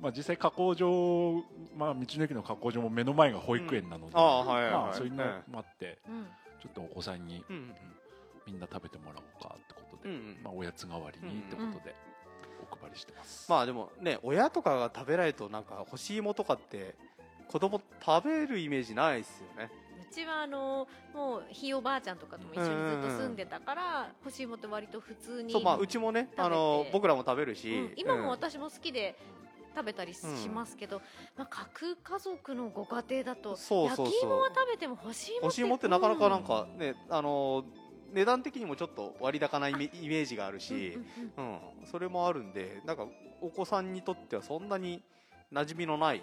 [0.02, 1.44] まあ実際加工場、
[1.78, 6.26] まあ、道の駅の加工場も目の前が保育園なので、ああはいまあそういうのえもあってーうん。
[6.62, 7.74] ちょっとお子さんにえうん。
[8.46, 10.38] みんな食べてもらおうかってことで、うんうん。
[10.44, 11.96] まあ、おやつ代わりにってことで
[12.72, 16.96] お配りしてます、まあでもね親とかが食べないとなんか干し芋とかって
[17.48, 19.70] 子供食べるイメージないですよね。
[19.72, 19.83] う
[20.14, 28.30] ちはあのもうひいおばあちゃんとかとも一緒にずっと住んでたから干し芋って割と普通にそうまあうちもねあの僕らも食べるし、うん今もうん。
[28.30, 29.16] 私も好きで
[29.76, 30.24] 食べたりし
[30.54, 31.02] ますけど、
[31.38, 37.64] まあ、各家族のご家庭だと焼き芋は食べても干し芋って干し芋ってなかなかなんかね、あの
[38.12, 41.00] 値段的にもちょっと割高なイメージがあるうんし
[41.38, 41.54] うん、うん。
[41.82, 41.88] うん。
[41.88, 43.08] それもあるんでなんか
[43.42, 45.02] お子さんにとってはそんなに
[45.52, 46.22] 馴染みのない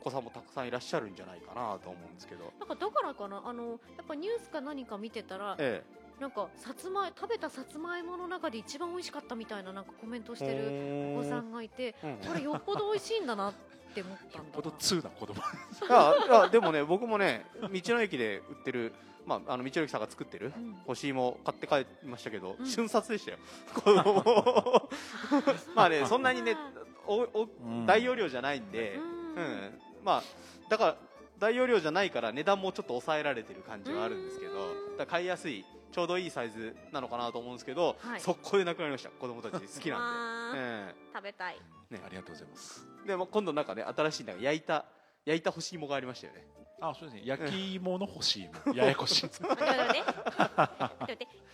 [0.00, 5.82] お子さんもたくさんいらっしゃるんじゃないかなと思うんですけど、なんかだからかなあのやっぱニュースか何か見てたらえ
[6.20, 13.52] なんかさつまい食べたさつまいもの中で一番美味しかったみたいななんかコメントえ、してるお子さんがいてうんこれよっぽど美味しいんだなっ
[13.94, 15.38] て思ったんだほどな通な子供い
[15.88, 18.92] やいやでもね僕もね道の駅で売ってる、
[19.26, 20.74] まあ、あの道の駅さんが作ってるうん。
[20.86, 22.66] 干し芋買って帰りましたけど、うん。
[22.66, 23.38] 瞬殺でしたよ。
[25.74, 26.56] まあねそんなにね
[27.06, 27.86] おおうん。
[27.86, 30.22] 大容量じゃないんで、ううんんまあ
[30.70, 30.96] だから
[31.38, 34.52] 大容量じゃないから値段もちょっと抑えられてる感じはあるんですけど
[34.90, 38.20] うんだ買いやすいちょうどいいサイズなのかなと思うんですけど、はい。
[38.20, 39.08] 速攻でなくなりました。
[39.08, 40.62] 子供たち好きなんあで、ー。
[40.90, 41.56] え食べたい。
[41.90, 42.86] ねありがとうございます。
[43.06, 44.84] えでも今度なんかね新しいなんか焼いた
[45.24, 46.46] 焼いた干し芋がありましたよね。
[46.82, 47.22] あそうですね。
[47.24, 48.74] 焼き芋の干し芋。
[48.76, 49.22] ややこしい。
[49.28, 49.56] です待っ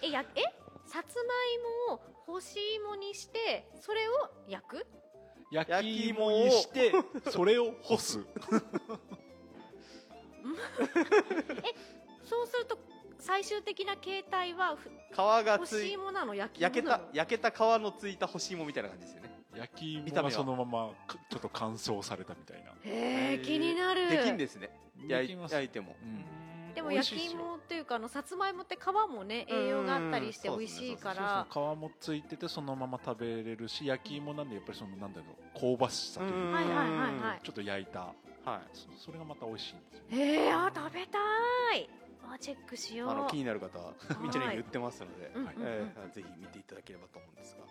[0.02, 0.42] えやえ？
[0.84, 4.12] さつまいもを干し芋にしてそれを
[4.48, 4.86] 焼く？
[5.50, 6.92] 焼き芋にして
[7.30, 8.18] それを干す。
[12.24, 12.78] そうすると
[13.18, 16.34] 最終的な形態はふ皮が干し芋なの？
[16.34, 17.04] 焼き焼け芋なの？
[17.04, 19.30] た焼けた皮のついた干し芋みたいな感じですよね。
[19.56, 24.10] 焼き見た目は芋がそのままかちょっと乾燥されたみたいな、へえ気になる。
[24.10, 24.70] できんですね。
[25.08, 25.32] 焼
[25.64, 25.96] いても。
[26.02, 26.43] うん
[26.74, 31.46] でも焼き芋っていうかあのさつまいもって皮もね栄養があったりしてうん美味しいから。
[31.50, 36.52] 皮もついててそのまま食べれるし焼き芋なんでやっぱりそのなんだろう香ばしさといううん。
[36.52, 37.40] かはいはいはいはい。
[37.44, 38.14] ちょっと焼いたはい。
[38.72, 40.00] そそれがまた美味しいんですよ。
[40.10, 41.18] へえあ食べた
[41.76, 41.88] い。
[42.32, 43.10] あチェックしよう。
[43.10, 44.32] あの気になる方はい。
[44.32, 45.54] 道の駅売ってますので、うんうんうん。
[45.62, 47.64] えーぜひ見ていただければと思うんですが、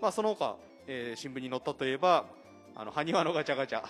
[0.00, 2.26] まあ、その他、えー新聞に載ったといえば
[2.74, 3.82] あの埴輪のガチャガチャ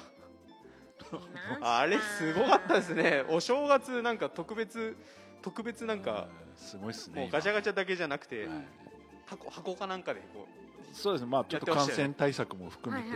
[1.61, 3.25] あれすごかったですね。
[3.29, 4.97] お正月なんか特別
[5.43, 8.83] 特別なんかうんすごいっすねもうガチャガチチャだけじゃなくて、はい。
[9.27, 11.29] 箱箱かなんかでこう、そうですね。
[11.29, 13.09] まあちょっと感染対策も含めて、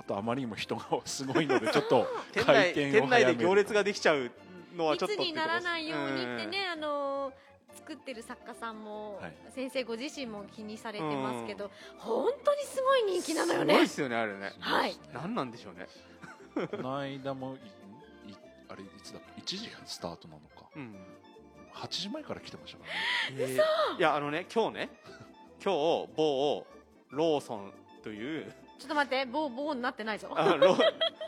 [0.00, 4.30] あとあまりにも人がすごいのでちょっとー 店内回転を店内で行列ができちゃう
[4.76, 6.50] のはちょっと密にならないようにってん。
[6.50, 7.48] ね、あのー
[7.88, 9.34] 作ってる作家さんも、はい。
[9.54, 15.88] 先生ご自身も気にされてますけど、本当にすごい人気なのよねすごいっすよねあれねはい何なんでしょうね
[16.66, 17.56] この間も
[18.26, 18.36] いい
[18.68, 20.68] あれいつだっけ1時スタートなのか。
[20.74, 20.94] うん。
[21.74, 23.54] 8時前から来てましたからね。
[23.54, 23.98] えー。
[23.98, 24.90] いやあのね今日ね
[25.62, 26.66] 今日某
[27.10, 30.28] ローソンというちょっと待って棒棒になってないぞ。
[30.34, 30.76] あロ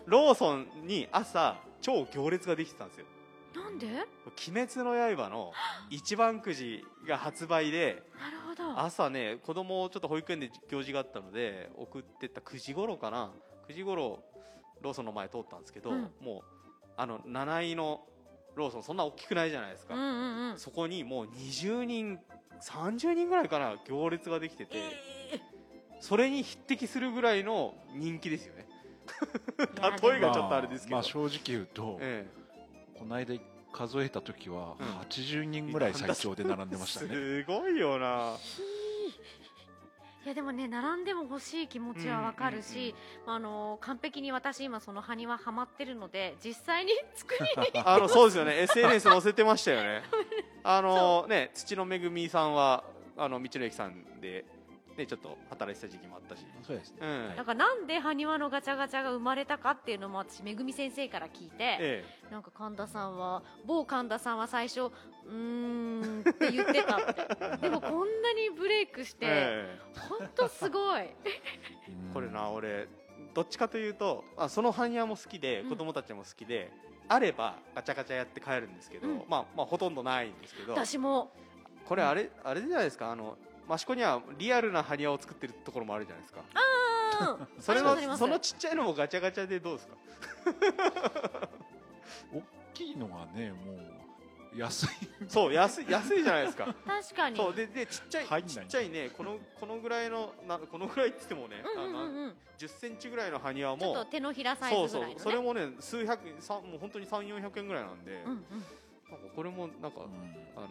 [0.07, 3.07] ローソンに朝超行列ができてたんですよ。
[3.55, 3.91] なんで？
[3.91, 4.09] なる
[4.49, 5.53] 「鬼滅の刃」の
[5.89, 8.03] 一番くじが発売で
[8.47, 8.81] ほど。
[8.81, 13.31] 朝ね子供をちょっと保育園で行事があったので送ってった9時頃かな。
[13.69, 14.23] 9時頃
[14.81, 16.11] ローソンの前通ったんですけど、うん。
[16.21, 16.43] もう
[16.97, 18.03] あの7位の
[18.55, 20.59] ローソンそんな大きくないじゃないですか、うんうんうん。
[20.59, 22.19] そこにもう20人
[22.61, 24.79] 30人ぐらいかな行列ができてて、
[25.33, 25.41] え
[26.01, 28.67] それに匹敵するぐらいの人気ですよね、
[30.03, 30.97] 例えがちょっとあれですけど。
[30.97, 32.27] まあ、正直言うと、え
[32.99, 33.35] この間
[33.73, 34.87] 数えた時はうん。
[35.07, 38.37] 80人ぐらい最長で並んでましたね、すごいよな
[40.25, 42.95] いやでもね並んでも欲しい気持ちはわかるし、
[43.27, 48.63] あの完璧に私今その埴輪ハマってるので実際に 作りにあのそうですよね。
[48.63, 50.03] SNS 載せてましたよね。
[50.63, 52.85] あのね土のめぐみさんは
[53.17, 54.45] あの道の駅さんで、
[54.97, 57.37] ね、ちょっと働いてた時期もあったし、そうですね、うん。
[57.37, 62.05] だからなんで埴輪のガチャガチャが生まれたかっていうのも私めぐみ先生から聞いて、え。
[62.31, 64.91] なんか神田さんは某神田さんは最初
[65.31, 67.63] うーんって言ってたって。
[67.63, 71.03] でもこんなにブレイクしえてえ本当すごい。
[71.03, 71.15] え
[72.13, 72.89] これな俺
[73.35, 75.69] どっちかというとあその埴輪も好きでうん。
[75.71, 76.71] 子供たちも好きで、
[77.09, 79.23] あればガチャガチャやって帰るんですけど、うん。
[79.29, 81.31] まあまあほとんどないんですけど私も。
[81.87, 83.37] これあれあれじゃないですかあの
[83.73, 86.41] 益子にはリアルな埴輪を作ってるところもあるじゃないですか。
[86.41, 86.51] うん
[87.61, 88.21] それああります。
[88.23, 89.95] のそのちっちゃいのもガチャガチャでどうですか？
[92.33, 93.77] 大きいのがねもう
[94.57, 94.89] 安い。
[95.29, 96.75] そう安い安いじゃないですか。
[96.87, 97.37] 確かに。
[97.37, 98.45] そうででちっちゃいい。
[98.45, 101.97] ちっちゃいねこのこのぐらいのなこのぐらいって言ってもね、うんうんうん。
[101.97, 105.23] あのうん10センチぐらいの埴輪ちょっとも手のひらサイそうそうズぐらいのね。
[105.23, 108.45] それもね数百さもう本当に3400円ぐらいなんで、うんうん。
[109.11, 110.63] なんかこれもなんか、うん。
[110.63, 110.69] あの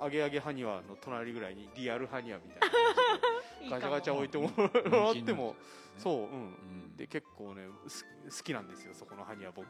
[0.00, 2.76] アゲアゲ埴輪の隣ぐらいにリアル埴輪みたいな
[3.70, 5.54] ガチャガチャ置いても らっても。
[5.96, 6.24] そううん。
[6.24, 6.96] うん。
[6.96, 9.66] で結構ねす好きなんですよそこの埴輪僕。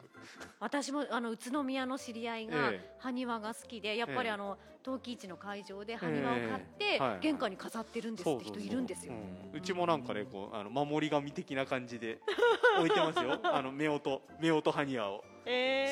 [0.61, 2.96] 私もあの宇都宮の知り合いがええ。
[3.00, 4.30] 埴輪が好きでやっぱりええ。
[4.33, 6.98] あの陶器市の会場で埴輪を買ってええ。
[6.98, 7.20] はい。
[7.20, 9.14] 玄関に飾ってるんですって人いるんですよ。
[9.52, 12.20] うちもなんかねこうあの守り神的な感じで
[12.78, 13.38] 置いてますよ。
[13.42, 15.24] あの夫婦夫婦埴輪を。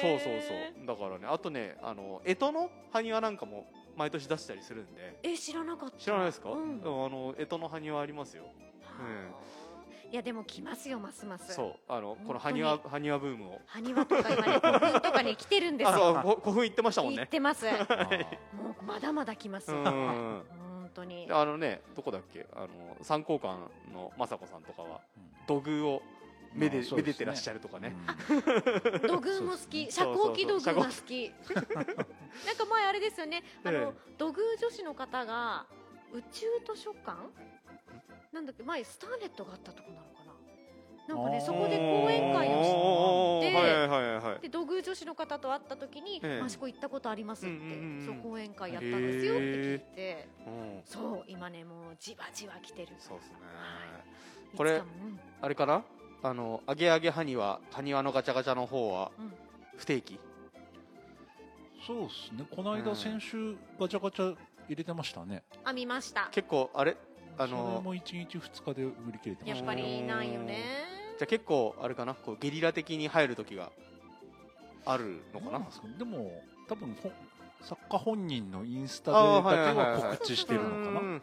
[0.01, 0.87] そうそうそう。
[0.87, 5.18] だからねあとねあの干支の埴輪なんかも毎年出したりするんで。
[5.22, 5.98] え知らなかった。
[5.98, 6.81] 知らないですか、うん。
[6.81, 8.44] でもあの干支の埴輪ありますよ。
[10.11, 11.55] いやでも来ますよますます。
[11.55, 11.74] そう。
[11.88, 13.61] あのこの埴輪埴輪ブームを。
[13.66, 17.20] 埴輪とか今ね古墳とかに来てるんですあよそうこ古墳行ってましたもんね。
[17.20, 17.64] 行ってます。
[17.64, 17.70] も
[18.81, 19.85] うまだまだ来ますうよん。
[19.85, 21.26] 本当に。
[21.31, 22.46] あのねどこだっけ？
[22.55, 22.68] あの
[23.00, 23.57] 三交館
[23.92, 25.00] の雅子さんとかは
[25.46, 26.02] 土偶を
[26.55, 27.07] めで,、まあそうですね。
[27.07, 27.95] めでてらっしゃるとかね、
[29.07, 29.91] 土偶も好き。
[29.91, 31.33] 遮光器土偶が好き。
[32.47, 33.43] なんか前あれですよね。
[33.65, 35.67] あの、え土偶女子の方が
[36.12, 37.17] 宇宙図書館？
[38.33, 38.62] なんだっけ？
[38.62, 40.33] 前スターネットがあったとこなのかな？
[41.09, 44.41] なんかねそこで講演会をしておーはいはいはいはい。
[44.41, 48.07] で土偶女子の方と会った時にええ「益子行ったことあります」って、うんうんうんうん。
[48.07, 50.29] そう講演会やったんですよって聞いて。
[50.47, 50.83] うん。
[50.85, 52.93] そう今ねもうじわじわ来てる。
[53.01, 53.37] そうですね。
[54.57, 54.81] これ
[55.41, 55.85] あれかな？
[56.23, 59.33] あのアゲアゲハニワハニワのガチャガチャの方はうん。
[59.77, 60.19] 不定期。
[61.85, 62.45] そうですね。
[62.51, 62.97] この間うん。
[62.97, 64.37] 先週ガチャガチャ
[64.69, 65.43] 入れてましたね。
[65.65, 66.29] あ見ました。
[66.31, 66.97] 結構あれ？
[67.39, 69.57] あそれのも1日2日で売り切れてました。
[69.57, 70.59] やっぱりないよね。
[71.19, 72.15] じゃあ結構あれかな？
[72.15, 73.73] こうゲリラ的に入る時が
[74.85, 75.53] あるのかな？
[75.53, 77.11] なんですかでも多分ほ
[77.63, 80.03] 作家本人のインスタであーはいだけはいはいはい。
[80.03, 81.01] は告知してるのかな。
[81.01, 81.23] うん。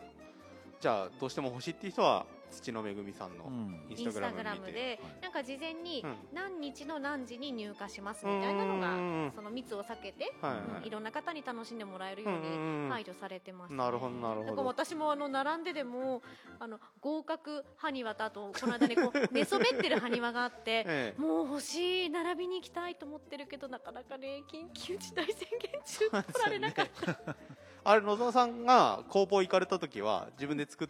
[0.82, 3.86] じゃあどうしても欲しいっていう人は土のめぐみさんのうん。
[3.90, 6.16] インスタグラムインスタグラ見てムでなんか事前にうん。
[6.34, 8.90] 何日の何時に入荷しますみたいなのうんうん。
[9.24, 10.62] うんがその密を避けてはいはい。
[10.82, 13.78] うんいろんな方に楽しんでもらえるように配慮されてますね。
[13.78, 14.66] なるほどなるほど。
[14.66, 16.22] 私もあの並んででも
[16.60, 21.22] あの合格埴輪とあとこの間ねこう 寝そべってる埴輪があってええ。
[21.22, 27.20] もう欲しい並びに行きたいと思ってるけどなかなかね緊急事態宣言中取られなかった、
[27.84, 30.88] あれ野沢さんが工房行かれた時は自分で作っ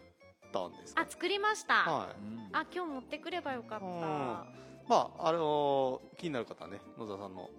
[0.52, 1.02] たんですか？
[1.02, 2.20] あ作りました、はい。
[2.20, 2.56] うん。
[2.56, 4.00] あ今日持ってくればよかった、うん。
[4.00, 4.46] ま
[5.18, 7.50] ああの気になる方はね野沢さんの。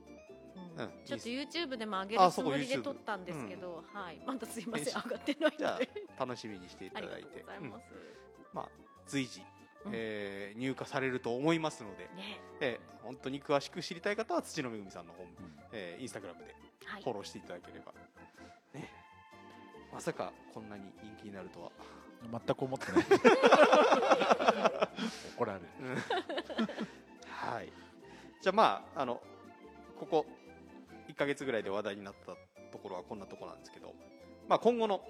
[0.77, 0.83] うん。
[0.83, 0.89] うん。
[1.05, 4.21] ちょっと YouTube でも上げるつもりで撮ったんですけど、はい。
[4.25, 7.83] まだすいません上がってないじゃのであ楽しみにしていたありがとだいうてうんございます、
[8.53, 8.69] まあ
[9.07, 9.41] 随時、
[9.85, 9.91] うん。
[9.93, 12.39] えー入荷されると思いますので、ね。
[12.59, 15.53] えー本当に詳しく知りたい方は土のめぐみさんの方も、うん。
[15.71, 16.53] えーインスタグラムで
[16.85, 17.03] はい。
[17.03, 17.93] フォローしていただければ、
[18.73, 18.89] ね。
[19.91, 21.71] まさかこんなに人気になるとは
[22.29, 23.05] 全く思ってない。
[25.35, 25.65] 怒られる。
[27.29, 27.71] はい。
[28.41, 29.21] じゃあまああの
[29.99, 30.25] ここ
[31.07, 32.35] 1ヶ月ぐらいで話題になった
[32.71, 33.93] ところはこんなところなんですけど、
[34.47, 35.01] まあ、今後の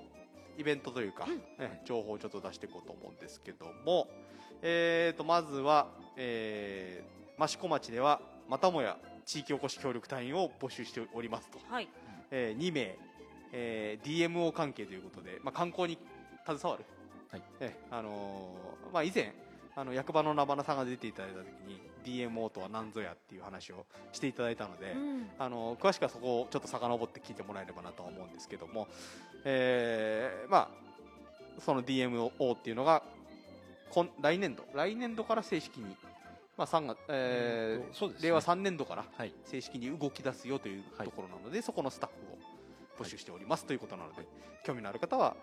[0.57, 1.25] イベントというか、
[1.57, 4.07] ね情報をちょっと出していこうと思うんですけども、
[4.61, 11.87] えー、とまずは、えー、益子町ではまたもや地域おこし協力隊員を募集しておりますと、はい。
[12.31, 12.97] えー2名、
[13.53, 15.97] えー DMO 関係ということで、まあ、観光に
[16.45, 16.85] 携わる、
[17.31, 17.41] はい。
[17.59, 19.33] えーあのーまあ、以前
[19.75, 21.81] あの役場の名花さんが出ていただいた時に
[22.29, 25.27] DMO とは何ぞやっていう話をしていただいたので、うん。
[25.39, 28.87] あの詳しくはそこをちょっと遡って聞いてもらえればなとは思うんですけども、
[29.45, 30.69] えーまあ
[31.59, 33.03] その DMO っていうのが
[33.91, 35.95] 今来年度来年度から正式に、
[36.57, 38.15] まあ3月えーね。
[38.21, 39.33] 令和3年度からはい。
[39.45, 44.27] 正式に動き出すよというはいところなので、そこのスタッフを募集しておりますということなので、
[44.63, 45.35] 興味のある方は、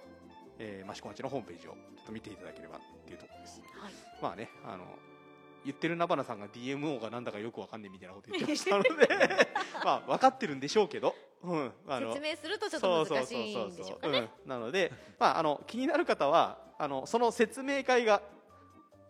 [0.58, 3.60] えー、益子町のホームページをちょっと見ていただければっていうところです。
[3.80, 3.92] はい。
[4.20, 4.84] まあね、あの、
[5.64, 8.90] 言ってる菜花さんが DMO がなんだかよくわかんねえみたいなこと言ってましたので、
[9.84, 14.30] まあ分かってるんでしょうけど、うん、あの説明するとちょっと難しいんでしょうかね。
[14.44, 14.48] うん。
[14.48, 18.22] なので、まあ、あの気になる方はあのその説明会が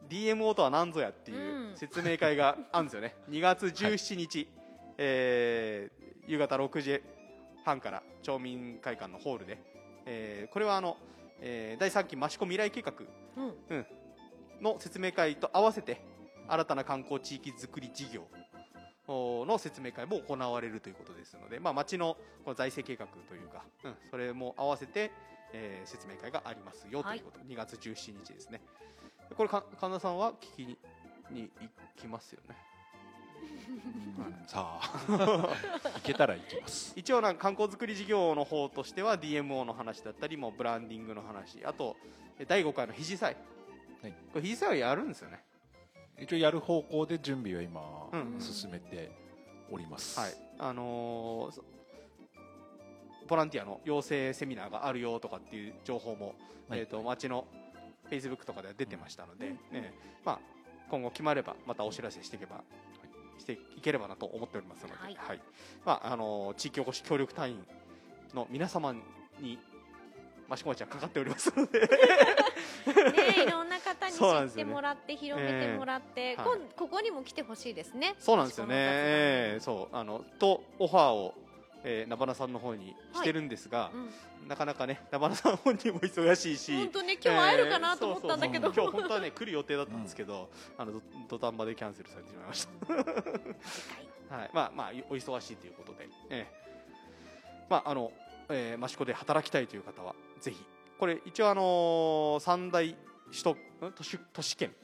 [0.09, 1.77] DMO とは何ぞやっていううん。
[1.77, 4.49] 説明会があるんですよね、 2月17日、
[4.97, 7.03] えー夕方6時
[7.65, 9.59] 半から町民会館のホールで、
[10.05, 10.99] えーこれはあの、
[11.41, 12.93] えー第3期益子未来計画。
[13.37, 13.87] うん。
[14.61, 16.01] の説明会と合わせて
[16.49, 18.27] 新たな観光地域づくり事業。
[19.07, 25.11] おの説明会も行われるということですので、まあ、町のこの財政計画というか、うん、それも合わせて、
[25.55, 28.61] えー説明会がありますよということ、2月17日ですね。
[29.35, 30.79] これか神田さんは聞きに
[31.31, 32.57] に行きますよね。
[32.63, 32.68] うん
[34.47, 35.05] さあ。
[35.09, 36.93] 行けたら行きます。
[36.97, 41.97] 一応なんか観光づくり事業の方としては DMO の話だったりもうブランディングの話あと
[42.39, 43.37] え第5回の肘祭、
[44.03, 44.13] はい。
[44.33, 45.45] これ肘祭はやるんですよね。
[46.21, 48.41] 一応やる方向で準備は今うん。
[48.41, 49.11] 進めて
[49.71, 51.63] おります、はい、あのーそ
[53.29, 56.35] ボランティアの養成セミナーがあるよとかっていう情報も、
[56.67, 56.81] はい。
[56.81, 57.47] えー、と町の
[58.05, 60.27] フェイスブックとかでは出てましたので、えー。
[60.27, 60.41] まあ、
[60.89, 62.65] 今後決まればまたお知らせしていけば、
[63.39, 65.41] していければなと思っておりますので、はい。
[65.85, 67.65] まああのー地域おこし協力隊員
[68.35, 68.95] の皆様
[69.41, 69.59] に
[70.51, 71.81] 益子町はかかっておりますので。
[72.89, 76.61] ねいろんな方に知ってもらって広めてもらって、ええはい。
[76.75, 78.15] ここにも来てほしいですね。
[78.19, 79.97] そうなんですよね、そう。
[79.97, 81.35] あのとオファーを、
[81.85, 83.91] えー、ナバナさんの方にしてるんですが、
[84.43, 84.49] うん。
[84.49, 88.91] なかなかね、ナバナさん本人も忙しいし、本当ね今日会えるかなと思ったんだけど、えーそうそうそう。
[88.91, 92.67] 今日本当はね来る予定だったんですけど、あのど土壇場でキャンセルされてしまいまし
[94.29, 94.37] た。
[94.37, 96.69] はい、まあまあお忙しいということで、ええ
[97.71, 98.13] まああの、
[98.49, 100.65] えー、益子で働きたいという方はぜひ。
[100.99, 102.97] これ一応あのー三大
[103.31, 103.51] 首都
[103.87, 103.93] ん？
[103.93, 104.75] 都市都市圏、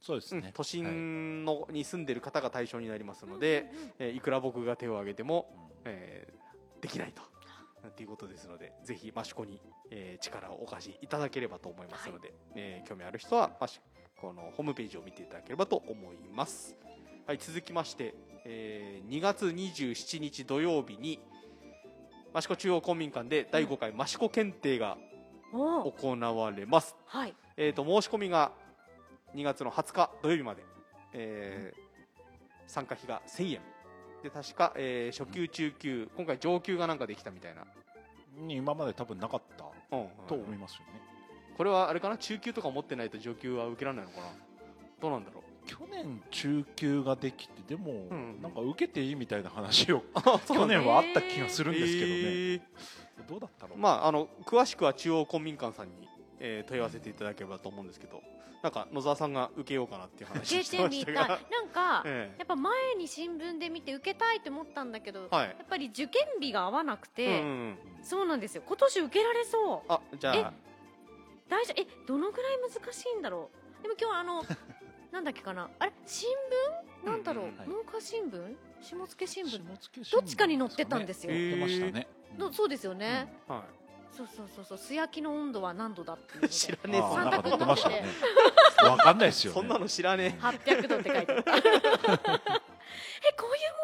[0.00, 0.52] そうですね、うん。
[0.52, 3.66] 都はい心の、に住んでる方が対象になりますので、
[3.98, 5.50] えーいくら僕が手を挙げても、
[5.84, 6.37] えー
[6.80, 7.22] できないと。
[7.88, 9.60] っていうことですので、ぜひ益子に、
[9.90, 13.80] えー力をお貸しいただければと思いますので、えー興味ある人は益
[14.16, 16.76] 子のホームページを見ていただければと思います。
[17.26, 18.14] はい、続きまして、
[18.44, 21.20] えー2月27日土曜日に
[22.34, 24.98] 益子中央公民館で第5回益子検定が
[25.52, 26.96] 行われます。
[27.06, 28.52] はいえー、と申し込みが
[29.34, 30.64] 2月の20日土曜日まで、
[31.12, 31.88] えー
[32.68, 33.62] 参加費が1000円
[34.22, 37.64] で確か、えー初級中級今回上級がなんかできたみたいな、
[38.36, 39.64] に今まで多分なかった
[39.96, 40.00] うん。
[40.02, 41.00] うんと思いますよね、
[41.56, 42.18] これはあれかな？
[42.18, 44.26] 中級とか持ってないと上級は受けられないのかな？
[45.00, 45.42] どうなんだろう？
[45.66, 48.42] 去年中級ができてでも、うん。
[48.42, 52.60] なんか受けていいみたいな話を あ去年はあった気がするんですけどね、えー。
[53.28, 56.08] どうだったの、まああの詳しくは中央公民館さんに、
[56.40, 58.22] えー問い合わせていただければと思うんですけど
[58.62, 65.46] なんか野沢さんが受けようかなっていう話しててましたたが、なんかえやっぱ前に新聞で見て受けたいと思ったんだけどえはい。
[65.48, 67.78] やっぱり受験日が合わなくうんて、うんうん。
[68.02, 68.62] そうなんですよ。
[68.66, 69.92] 今年受けられそう。
[69.92, 70.52] あじゃあ。
[71.48, 71.80] 大丈夫？
[71.82, 73.50] えどのぐらい難しいんだろ
[73.80, 73.82] う？
[73.82, 74.44] でも今日あの
[75.12, 75.70] なんだっけかな？
[75.78, 75.92] あれ？
[76.04, 76.28] 新
[77.04, 77.06] 聞？
[77.06, 77.68] なんだろう、うんうんはい。
[77.68, 78.56] 農家新聞？
[78.80, 80.12] 下野新聞？
[80.12, 82.06] どっちかに載ってたんですよ、えー出ましたね、
[82.36, 83.64] のそうですよね、は
[84.18, 86.48] そうそうそうそう素焼きの温度は何度だっていうので。
[86.52, 88.04] 知らうんねえってましたね。
[88.76, 89.60] サわかんないですよね。
[89.60, 92.52] そんなの知らね800度って書いてあった えこういう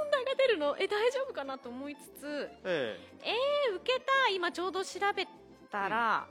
[0.03, 0.77] 問題が出るの？
[0.77, 2.51] え大丈夫かなと思いつつ。
[2.65, 3.31] ええ。
[3.69, 5.29] え受けた今ちょうど調べ
[5.71, 6.27] たら、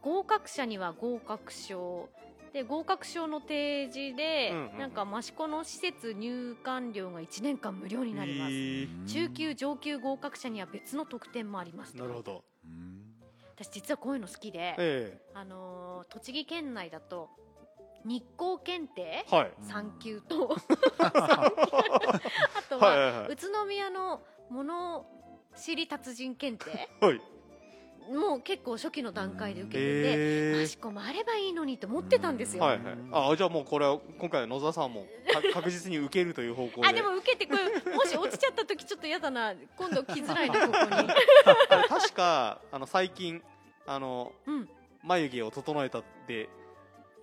[0.00, 2.08] 合格者には合格証
[2.54, 4.72] で合格証の提示で、うんうん。
[4.72, 12.32] うんなんか益子の施設入館料が1年間無料になります、え中級上級合格者には別の特典もありますなるほど。
[12.32, 12.53] うん
[13.56, 17.30] 私実はこういうの好きで、えあのー栃木県内だと
[18.04, 19.52] 日光検定えはい。
[19.62, 20.54] 3級と
[20.98, 21.40] あ
[22.68, 23.32] とは、はいはいはい。
[23.32, 25.06] 宇都宮の物
[25.56, 26.88] 知り達人検定。
[27.00, 27.20] はい
[28.12, 30.12] もう結構初期の段階で受けてて、
[30.54, 32.96] えマシコもあればいいのにと思ってたんですよ、はいはい。
[33.12, 36.88] あじゃあもうこれは今回は野沢さんもか 確実に受けるという方向で。
[36.88, 41.08] あでも受けてこれもし落ちちゃった時ちょっと嫌だな今度来づらいな ここに。
[41.88, 43.42] 確かあの最近
[43.86, 44.68] あのうん。
[45.02, 46.48] 眉毛を整えたで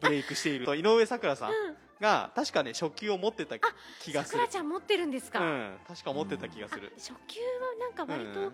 [0.02, 1.78] ブレイクしている井上咲楽さんうん。
[2.00, 3.60] が確かね初級を持ってた
[4.00, 4.40] 気がする。
[4.40, 6.92] さくらちゃん持ってるんですか、うん確か持ってた気がする。
[6.92, 8.54] あ初級はなんか割と、うん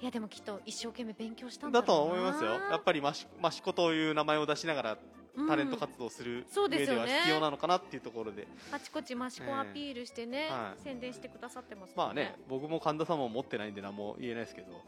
[0.00, 2.12] いやでもきっと一生懸命勉強したんだだろうな。
[2.12, 2.50] と思いますよ。
[2.52, 4.98] やっぱりマシマシコという名前を出しながら
[5.36, 5.48] うん。
[5.48, 7.12] タレント活動するそうで上ですよね。
[7.12, 8.46] は必要なのかなっていうところで。
[8.70, 10.82] あちこちマシコアピールしてね、ええはい。
[10.82, 14.72] 宣伝してくださってますまあね僕も神田さんも持ってないんで何も言えないですけど。
[14.72, 14.84] はい。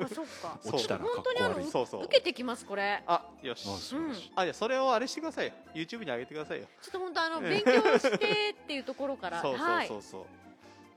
[0.04, 0.58] あそっか。
[0.62, 2.04] そ う落ちた本当にそうそう。
[2.04, 3.02] 受けてきますこれ。
[3.06, 3.68] あよし。
[3.68, 5.52] あ素晴らしいあじゃあそれをあれしてくださいよ。
[5.74, 6.66] YouTube に上げてくださいよ。
[6.80, 9.40] ちょっと本当あのええ勉強してっていうところから。
[9.42, 10.02] そうそうはいそう。
[10.02, 10.41] そう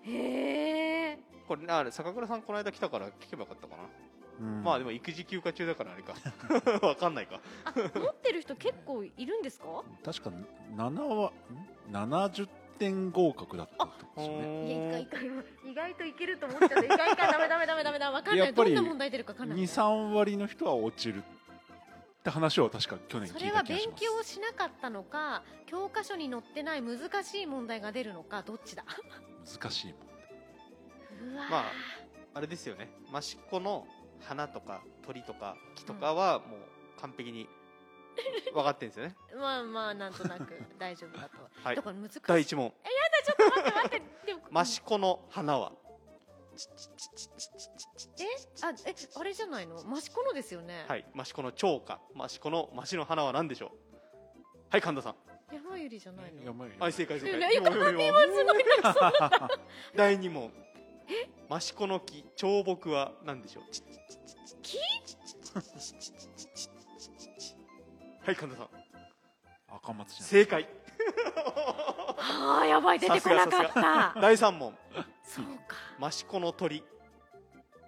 [0.08, 3.84] へえこれあれ坂倉さんこの間来たから聞けばよかったかな。
[4.40, 4.64] うん。
[4.64, 6.14] まあでも育児休暇中だからあれか。
[6.86, 7.40] わかんないか。
[7.66, 9.66] あ持ってる人結構いるんですか？
[10.04, 10.32] 確か
[10.76, 11.32] 7は
[11.90, 12.48] ん？70
[12.80, 15.00] 点合格だったってことですよね。
[15.02, 15.06] 意
[15.72, 18.16] 外意外といけると思っちゃった意外かダメダメダメダメダメ。
[18.16, 18.46] わかんない。
[18.48, 19.60] やっぱりどんな問題出るかわかんない。
[19.60, 21.24] 23割の人は落ちるっ
[22.24, 24.04] て話を確か去年聞いそれは勉た気がします。
[24.04, 28.84] 強しなかったのか教科書に載ってない難しい問題が出るのかどっちだ？
[29.46, 30.00] 難しいも
[31.30, 31.50] んうわー。
[31.50, 31.64] まあ
[32.34, 32.90] あれですよね。
[33.18, 33.88] 益子の
[34.22, 37.48] 花とか鳥とか木とかはもう完璧に
[38.54, 39.16] 分かってるんですよね。
[39.38, 41.76] まあまあなんとなく大丈夫だと、はい。
[41.76, 42.22] だから難しい。
[42.26, 42.74] 第一問。
[43.26, 44.02] ちょっと待って待って。
[44.26, 45.72] でも 益子の花は。
[46.56, 46.58] え
[48.64, 49.78] あえあれじゃないの？
[49.98, 51.06] 益子のですよね、はい。
[51.14, 52.00] 益子の蝶か。
[52.16, 53.70] 益子の益の花は何でしょう？
[54.72, 55.16] はい神田さん
[55.52, 56.44] 山ゆりじゃないの？
[56.44, 57.40] 山よりはい正解正解。
[57.40, 58.64] いやいやもうもうもうすごい。
[59.96, 60.52] 第二問。
[61.58, 63.64] 益子の木彫木は何でしょう
[64.64, 64.80] 木
[68.26, 68.70] はい神田さん
[69.76, 70.68] 赤松じゃん正解
[72.18, 73.72] あーやばい出てこなかっ
[74.16, 74.76] た第三問。
[75.24, 76.84] そうか益子の鳥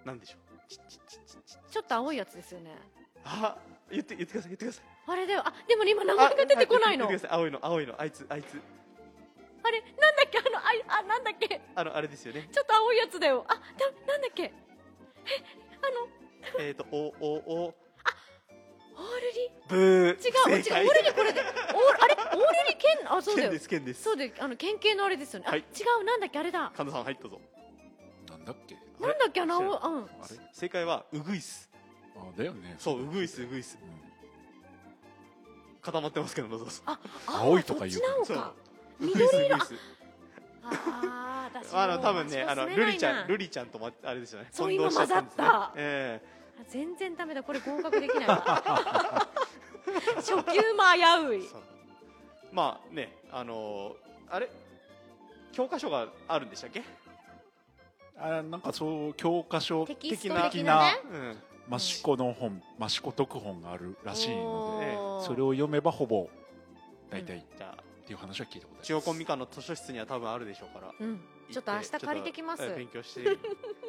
[0.04, 0.40] 何でしょう
[1.70, 2.76] ちょっと青いやつですよね
[3.24, 3.56] あ
[3.90, 5.42] 言って言ってください言ってくださいあれだよ。
[5.44, 7.08] あでも今名前が出てこないの。
[7.30, 7.94] 青いの青いの。
[7.98, 8.54] あいつあいつ。
[9.64, 10.38] なんだっけ？
[10.38, 11.60] あのあいあなんだっけ？
[11.74, 12.48] あのあれですよね。
[12.52, 13.44] ちょっと青いやつだよ。
[13.48, 13.60] あだ
[14.06, 14.44] なんだっけ？
[14.44, 14.52] え
[15.82, 16.08] あの
[16.64, 17.74] えっ、ー、とおおお。
[19.00, 20.16] オールリブー。
[20.16, 21.40] 違う違うオールリこれで。
[21.42, 22.14] オールあれ？
[22.14, 24.02] オールリ剣あそうだ剣よです剣です。
[24.02, 25.64] そうであの県警のあれですよね、はい。
[25.66, 26.38] あ違うなんだっけ？
[26.38, 26.72] あれだ。
[26.76, 27.40] 神田さんはいどうぞ。
[28.30, 28.74] なんだっけ？
[29.00, 29.40] なんだっけ？
[29.40, 30.36] あのうんあれ？
[30.52, 31.70] 正解はウグイス
[32.16, 32.76] あだよね。
[32.78, 34.07] そうウグイスウグイスうん
[35.82, 38.24] 固まってますけど野沢さんあ青いとか言うから。
[38.24, 38.54] そう
[39.00, 39.74] ウグイスウグイス
[40.64, 44.48] あー私あの多分ねあのルリちゃんルリリちゃんとまあれですよね。
[44.52, 45.72] そう今混ざった。
[45.76, 46.20] え
[46.68, 47.42] 全然ダメだ。
[47.42, 48.28] これ合格できない。
[48.28, 48.42] わ
[50.16, 51.48] 初級も危うい。
[52.52, 54.50] まあねあのーあれ？
[55.52, 56.82] 教科書があるんでしたっけ？
[58.20, 61.00] あなんかそう教科書テキスト的な的なね。
[61.12, 66.28] うん益子の本益子読本があるらしいのでそれを読めばほぼ
[67.10, 68.86] 大体っじゃあていう話は聞いたことあります。
[68.86, 71.20] 中央コンビ館の図書室には多分あるでしょうからうん。
[71.50, 72.62] ちょっと明日借りてきます。
[72.74, 73.20] 勉強して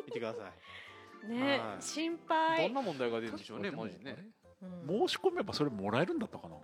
[0.05, 0.39] みてくださ
[1.27, 1.27] い。
[1.31, 1.81] ね はい。
[1.81, 4.17] 心ど配んな問題が出るんでしょうねマジね。
[4.61, 6.55] うん申し込めばそれもらえるんだったかな？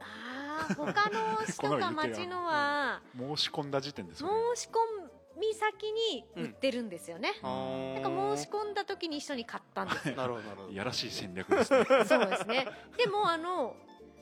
[0.00, 4.30] あー他の市とか町のは 申し込んだ時点でそれ。
[4.56, 5.03] 申し込
[5.36, 10.16] み先に売ってるんですよね、ななんか申し込んだ時に一緒に買ったんですよ。
[10.16, 10.72] なるほどなるほど。
[10.72, 11.84] いやらしい戦略ですね。
[12.06, 12.66] そうですね。
[12.96, 13.76] でもあの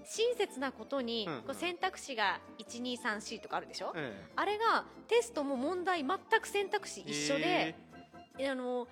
[0.04, 1.34] 親切なことに、うん。
[1.34, 7.74] うんこう選択肢が1234とかあるでしょ、えあれがテストも問題全く選択肢え一緒で、
[8.50, 8.86] あの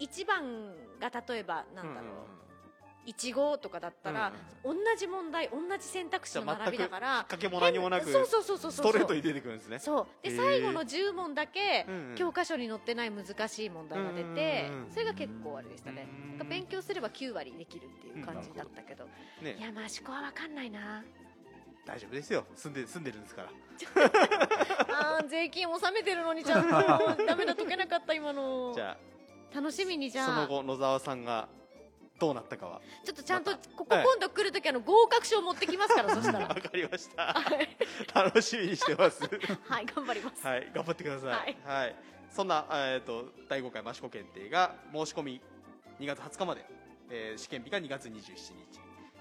[0.00, 2.43] 1番が例えばえーなんだろう、うんうん
[3.04, 4.32] うんいちごとかだったら、
[4.64, 9.78] 同じ問題同じ選択肢の並びだか引っら掛けも何もなくそうそうそうそうストレートに出てくるんですね。
[9.78, 10.06] そう。
[10.22, 12.14] で、最後の10問だけ、うんうん。
[12.16, 16.08] 教科書に載ってない難しい問題が出て、うんうんうんそれが結構あれでしたね、
[16.48, 19.06] 勉強すれば9割できるっていう感じだったけど、
[19.40, 19.58] いね。
[19.60, 21.04] や益子は分かんないな。
[21.86, 22.46] 大丈夫ですよ。
[22.54, 23.50] 住んで住んでるんですから。
[25.18, 26.70] あー税金納めてるのにちゃんと。
[27.26, 28.72] ダメだ解けなかった今の。
[28.74, 28.96] じゃ
[29.54, 30.24] 楽しみにじあ。
[30.24, 31.48] そのゃあ後野沢さんが
[32.18, 32.80] どうなったかは。
[33.04, 34.04] ちょっとちゃんとまここはい。
[34.04, 36.46] 今度来るときあの合格賞持ってきますから そしたら。
[36.48, 37.34] わかりました。
[37.34, 37.68] はい。
[38.14, 39.22] 楽しみにしてます。
[39.68, 41.30] はい頑張ります、はい頑張ってください。
[41.30, 41.56] はい。
[41.64, 41.96] はい。
[42.30, 45.40] そんな、えー、と第5回益子検定が申し込み
[46.00, 46.64] 2月20日まで、
[47.10, 48.80] えー試験日が2月27日、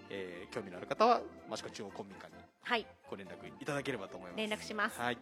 [0.09, 1.21] えー興味のある方は
[1.51, 4.37] 益子中央公民館にはい、ご連絡いただければと思います。
[4.37, 4.99] 連絡します。
[4.99, 5.17] はい。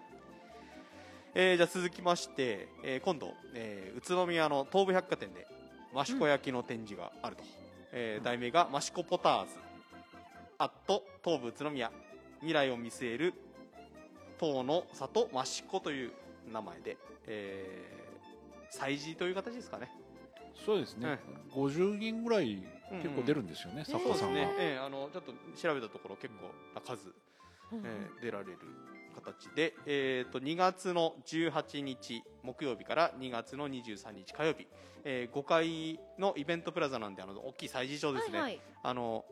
[1.34, 5.48] えーじゃあ続きまして、えー今度、えー宇都宮の東武百貨店で
[5.94, 7.44] 益子焼きの展示があると、
[7.92, 9.52] えー題名が益子ポターズ。
[10.58, 11.92] アット東武宇都宮。
[12.40, 13.34] 未来を見据える
[14.40, 16.12] 東の里益子という
[16.52, 19.92] 名前で、えー、催事という形ですかね。
[20.66, 21.20] そうですね、
[21.54, 22.62] 50人ぐらい
[23.02, 27.12] 結構出るんですよね、作そうです家さんが、ね、えーあのちょっと調べたところ結構な数
[27.72, 27.86] うんうん。
[27.86, 28.58] えー出られる
[29.22, 34.68] 形で、えー、と2月の18日木曜日から2月の23日火曜日、
[35.04, 38.62] え5階のイベントプラザなんであの大きい催事場ですね、はいはい。
[38.84, 39.26] あの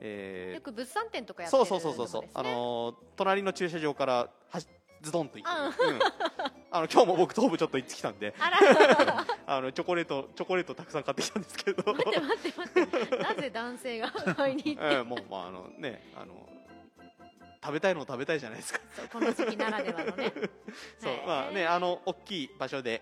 [0.00, 4.66] えーよく物産展とかやってるそうそうそうそうそう、あのー隣の駐車場からはし
[5.04, 5.72] ズドンと行く、あうん。
[6.70, 8.34] あの今日も僕東部ちょっと行ってきたんで。
[9.46, 11.92] あ のチョコレートチョコレートたくさん買ってきたんですけど。
[11.92, 13.16] 待って待って待って。
[13.18, 14.94] なぜ男性が買いに行って。
[14.94, 16.48] えーもうまああのねあの
[17.64, 18.80] 食べたいのを食べたいじゃないですか。
[19.10, 20.32] この時期ならではのね。
[21.00, 23.00] そうまあねあの大きい場所で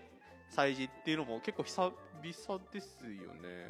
[0.49, 3.67] 催事っていうのも結構久々ですよね、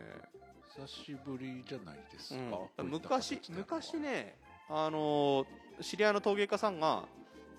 [0.75, 2.89] 久しぶりじゃないですか、うん。
[2.91, 4.37] 昔昔ね
[4.69, 5.47] あのー
[5.81, 7.05] 知り合いの陶芸家さんが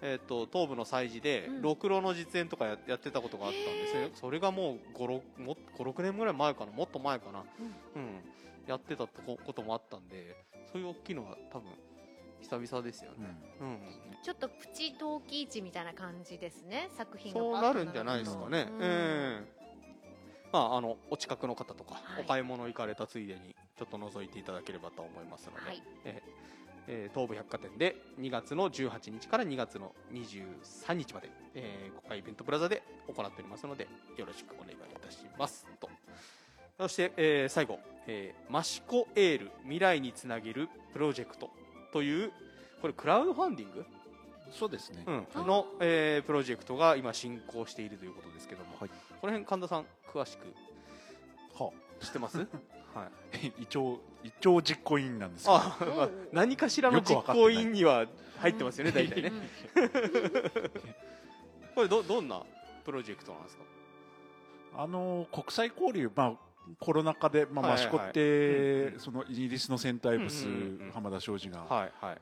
[0.01, 1.63] えー、と東部の催事で、うん。
[1.63, 7.43] ろくろの実演とかややってたことがあったんですへよそれがもう56年ぐらい前かなもっと前かな、
[7.97, 8.23] うん。
[8.67, 10.37] やってたとここともあったんで
[10.71, 11.71] そういう大きいのは多分
[12.45, 13.69] 久々ですよね、うん。
[13.69, 13.79] うん。
[14.23, 17.41] ちょっとプチ陶器市みたいな感じですね作品が。
[17.41, 18.69] そうなるんじゃないですかね。
[18.71, 18.79] うん。
[18.83, 19.65] ええ
[20.53, 22.25] まああのお近くの方とか、はい。
[22.25, 25.83] お買い物行かれたついでにちょっと覗いていただければと思いますので、はい。
[26.05, 26.33] ええ
[26.87, 33.89] えー東武百貨店で2月の18日から2月の23日まで、えー、国会イベントプラザで行っておりますので
[34.19, 35.67] よろしくお願いいたします。
[35.81, 35.89] と。
[36.79, 41.51] そして、えー最後、えー、マシコエール未来につなげるプロジェクト
[41.95, 42.33] という
[42.83, 43.87] これクラウドファンディング？
[44.53, 45.27] そうですね、うん。
[45.47, 48.89] の、えープロジェクトが今進行しているということですけども、はい。
[49.21, 50.45] この辺神田さん詳しく
[51.63, 51.71] は
[52.01, 52.39] 知ってます？
[52.95, 53.09] は
[53.43, 53.53] い。
[53.63, 58.07] 一応一応実行委員なんですけどあ、まあ、何かしらの実行委員には
[58.41, 59.33] 入ってますよね、大体ね。
[59.77, 59.91] うん
[61.75, 62.43] これどどんな
[62.85, 63.63] プロジェクトなんですか？
[64.77, 66.35] あの国際交流、まあ、
[66.81, 70.47] コロナ禍で、まあ、益子って、そのイギリスのセンターアイブス、
[70.93, 72.19] 浜田庄司がはいはい。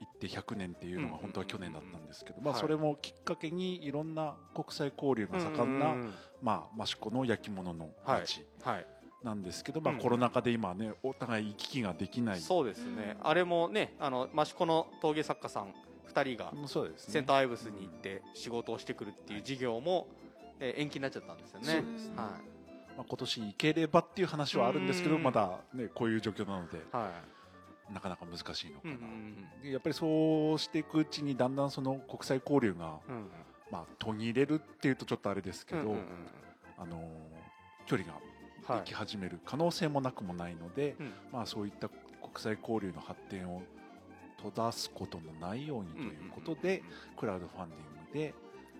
[0.00, 2.60] 行って100年っていうのが本当は去年だったんですけど、まあ、はい。
[2.60, 5.94] それもきっかけにいろんな国際交流が盛んな、
[6.42, 8.86] まあ、益子の焼き物の街はい
[9.22, 10.00] なんですけど、まあ、うん。
[10.00, 12.40] コロナ禍で今ねお互い行き来ができない。
[12.40, 15.74] そうですね、うんあれもねあの益子の陶芸作家さん
[16.14, 16.52] 2人が
[16.96, 20.08] センターアイブスに行って仕事をしてくるっていう事業も、
[20.58, 21.66] えー延期になっちゃったんですよね。
[21.66, 22.16] そうですね。
[22.16, 22.30] は
[23.00, 25.22] まあ、今年行ければっていう話はあるんですけどうん。
[25.22, 27.10] まだ、ね、こういう状況なのでいは
[27.90, 27.94] い。
[27.94, 33.30] なかなか難しいのかな、やっぱりそうしていくうちにだんだんその国際交流が、うんうん。
[33.70, 36.04] まあ、途切れるっていうとちょっとあれですけど、うんうんうん。
[36.78, 37.04] あのー
[37.86, 38.20] 距離が
[38.72, 38.84] はい。
[38.84, 41.12] でき始める可能性もなくもないので、うん。
[41.32, 41.98] まあ、そういった国
[42.36, 43.62] 際交流の発展を
[44.36, 46.82] 閉ざすことのないようにということで、
[47.18, 48.34] クラウドファンディングで、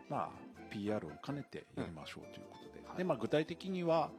[0.08, 0.28] まあ、
[0.70, 2.59] PR を兼ねてやりましょうということ
[2.90, 2.98] で,、はい。
[2.98, 4.10] でまあ、具体的には、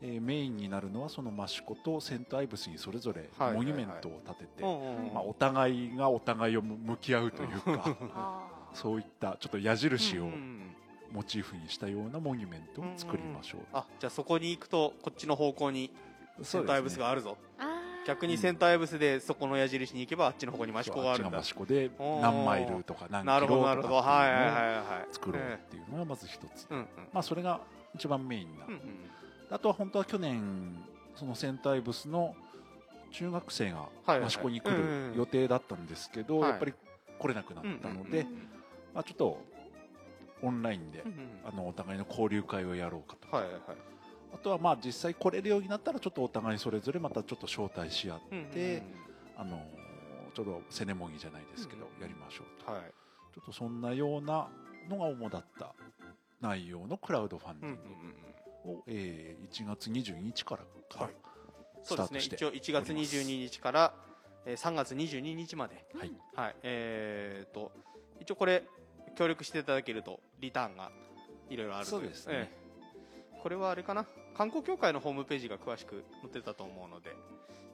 [0.00, 10.76] えーメインになるのはその益子とセントアイブスにそれぞれはいモニュメントを立てて、お互いがお互いを向き合うというか そういったちょっと矢印をうんうん
[11.12, 15.90] モチーフにしたようなモニュメントを作りましょう、あじゃあそこに行くとこっちの方向に
[16.42, 18.06] セントアイブスがあるぞ、あー。
[18.06, 22.20] 逆にセントアイブスでそこの矢印に行けばあっちの方向に益子があるんだ益子でおー。
[22.20, 25.06] 何マイルとか何キロどなるほどとかっていうのをはいはいはいはい。
[25.12, 26.86] 作ろうえっていうのがまず一つ、えうんうん。
[27.12, 27.60] まあそれが
[27.94, 28.80] 一番メインな、うんうん。
[29.50, 30.76] あとは本当は去年
[31.14, 32.34] そのセントアイブスの
[33.10, 33.88] 中学生が
[34.24, 36.72] 益子に来る予定だったんですけど、はいやっぱり
[37.18, 38.26] 来れなくなったので、
[38.92, 39.38] まあ、ちょっと
[40.42, 41.04] オンラインで、
[41.44, 43.62] あのお互いの交流会をやろうかと、はいはいはい。
[44.34, 48.20] あとはまあ実際来れるようになったらちょっとお互いそれぞれまたちょっと招待し合っ
[48.52, 48.82] て、
[49.36, 49.62] あの
[50.34, 52.82] ちょっとセレモニーじゃないですけど、うんやりましょうと、はい。
[53.34, 54.48] ちょっとそんなような
[54.88, 55.74] のが主だった
[56.42, 57.80] 内容のクラウドファンディング。
[58.64, 60.62] を、えー1月22日から
[60.96, 61.14] かはい。
[61.82, 62.18] スそうですね。
[62.18, 63.94] タートして一応1月22日から、
[64.46, 65.84] えー、3月22日まで。
[65.94, 66.12] はい。
[66.34, 66.56] はい。
[66.62, 67.72] えー、と
[68.20, 68.64] 一応これ
[69.16, 70.90] 協力していただけるとリターンが
[71.50, 72.34] いろいろあるそうですね。
[72.34, 73.40] ええ。
[73.42, 74.06] これはあれかな？
[74.34, 77.10] 観光協会のホームページが詳しく載ってたと思うので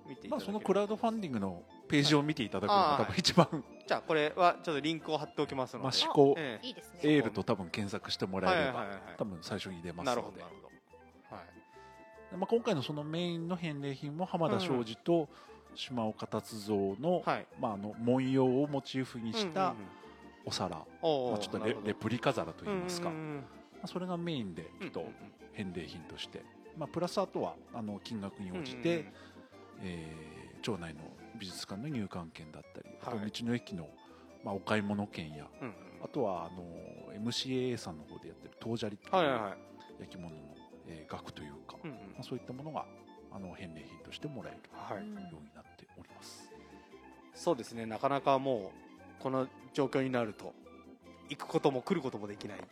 [0.09, 3.64] 見ていたまあ、だけるそのクラウドファンディングのページを見ていただくのがはい多分一番。
[3.86, 9.14] じゃあこれはちょっとリンクを貼っておきますので、益子えいいですねエールと多分検索してもらえれば、はいはいはいはい。
[9.18, 10.62] 多分最初に出ますなるほのでどなるほ
[11.30, 11.36] ど。
[11.36, 12.36] はい。
[12.36, 15.28] まあ、今回のそのメインの返礼品も浜田庄司と
[15.74, 17.46] 島岡達三の,、はい。
[17.61, 19.86] まあ、あの文様をモチーフにしたうんうんうん。
[20.46, 23.36] お皿、おーまあ、ちょっとレレプリカ皿といいますか、うんうんうん。
[23.36, 23.42] ま
[23.84, 25.04] あ、それがメインでちょっと
[25.52, 26.42] 返礼品として、
[26.76, 29.12] まあ、プラスあとはあの金額に応じて、
[29.83, 30.29] えー
[30.61, 31.01] 町内の
[31.39, 33.31] 美術館の入館券だったりあとはい。
[33.31, 33.89] 道の駅の、
[34.45, 35.74] まあ、お買い物券やうんうん。
[36.03, 36.64] あとはあの
[37.24, 39.53] MCA さんの方でやってるトージャリっていうはいはいはい。
[40.01, 40.43] 焼き物の、
[40.89, 41.97] えー額というか、うんうん。
[41.97, 42.85] まあ、そういったものが
[43.31, 44.59] あの返礼品としてもらえる
[45.07, 46.51] ようになっております。
[47.35, 47.87] そうですね。
[47.87, 48.72] なかなかも
[49.20, 50.53] うこの状況になると
[51.29, 52.66] 行くことも来ることもできないね。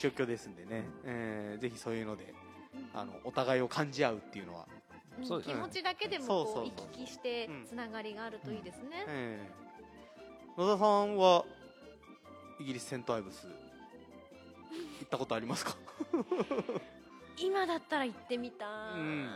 [0.00, 2.34] 状況ですんでね、えーぜひそういうので
[2.94, 4.79] あのお互いを感じ合うっていうのは、うん
[5.26, 5.54] そうですね。
[5.54, 7.64] 気持ちだけでもこう行き来してうん。
[7.66, 11.44] つながりがあるといいですね、えー野田さんは
[12.58, 13.52] イギリスセントアイブス行
[15.06, 15.76] ったことありますか？
[17.40, 18.68] 今だったら行ってみたい、
[18.98, 19.28] うん。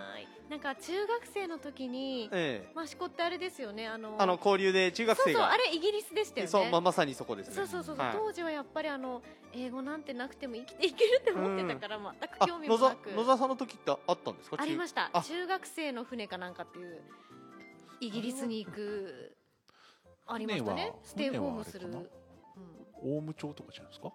[0.50, 3.88] なんか中学生の時にえ益子ってあれですよね。
[3.88, 6.50] あのえあの交流で中学そうそう生があれイギリスでしたよね。
[6.50, 7.54] そうままさにそこですね。
[7.54, 8.16] そうそうそうそう、はい。
[8.16, 13.10] 当時はやっぱりあの英語なんてなくても生きていけるって思ってたから、全くあ興味もなく。
[13.10, 14.56] 野田さんの時ってあったんですか？
[14.60, 15.10] ありました。
[15.12, 17.00] あ中学生の船かなんかっていう
[18.00, 19.36] イギリスに行く
[20.26, 20.92] ありましたね。
[21.04, 24.12] ステイホームする、うん、大務町とかじゃないですか？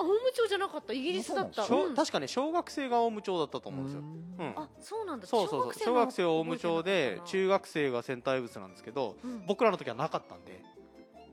[0.00, 0.92] あ、オウム町じゃなかった？
[0.92, 1.68] イギリスだった、うん。
[1.68, 4.46] 小確かね小学生がオウム町だったと思うんですよ、うーん。
[4.46, 4.54] うん。
[4.56, 5.26] あ、そうなんだ。
[5.26, 5.74] そうそうそう。
[5.74, 9.44] 小学生はオウム町で中学、学生がセンターアイブスなんですけどうん。
[9.46, 10.64] 僕らの時はなかったんで。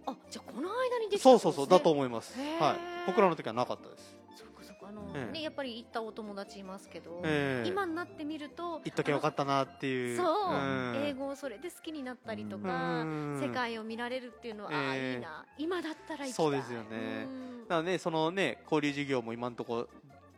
[0.06, 5.34] あ、じゃあこの間にできたそうそうそうだとう思います、はい、僕らの時はなかったです、そうかそうかあの、ええ。
[5.34, 7.68] ねやっぱり行ったお友達いますけど、ええ。
[7.68, 10.16] 今になってみると行っときゃよかったなっていう。
[10.16, 13.38] そう、ん英語をそれで好きになったりとうか、ん。
[13.42, 15.46] 世界を見られるっていうのは、ああええいいな。
[15.58, 16.32] 今だったら行きたい。
[16.32, 17.28] そうですよね
[17.68, 19.88] うんだからねそのね交流授業も今のところ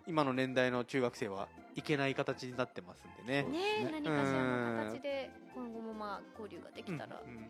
[0.08, 3.44] 今の年代の中学生は行けない形になってますんでね。
[3.44, 3.84] ね。
[3.86, 7.50] ね何かしらの形で今後もまあ交流ができたら、うんうんうん。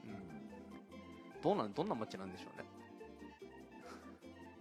[1.41, 2.67] どうなんどんな街なんでしょうね。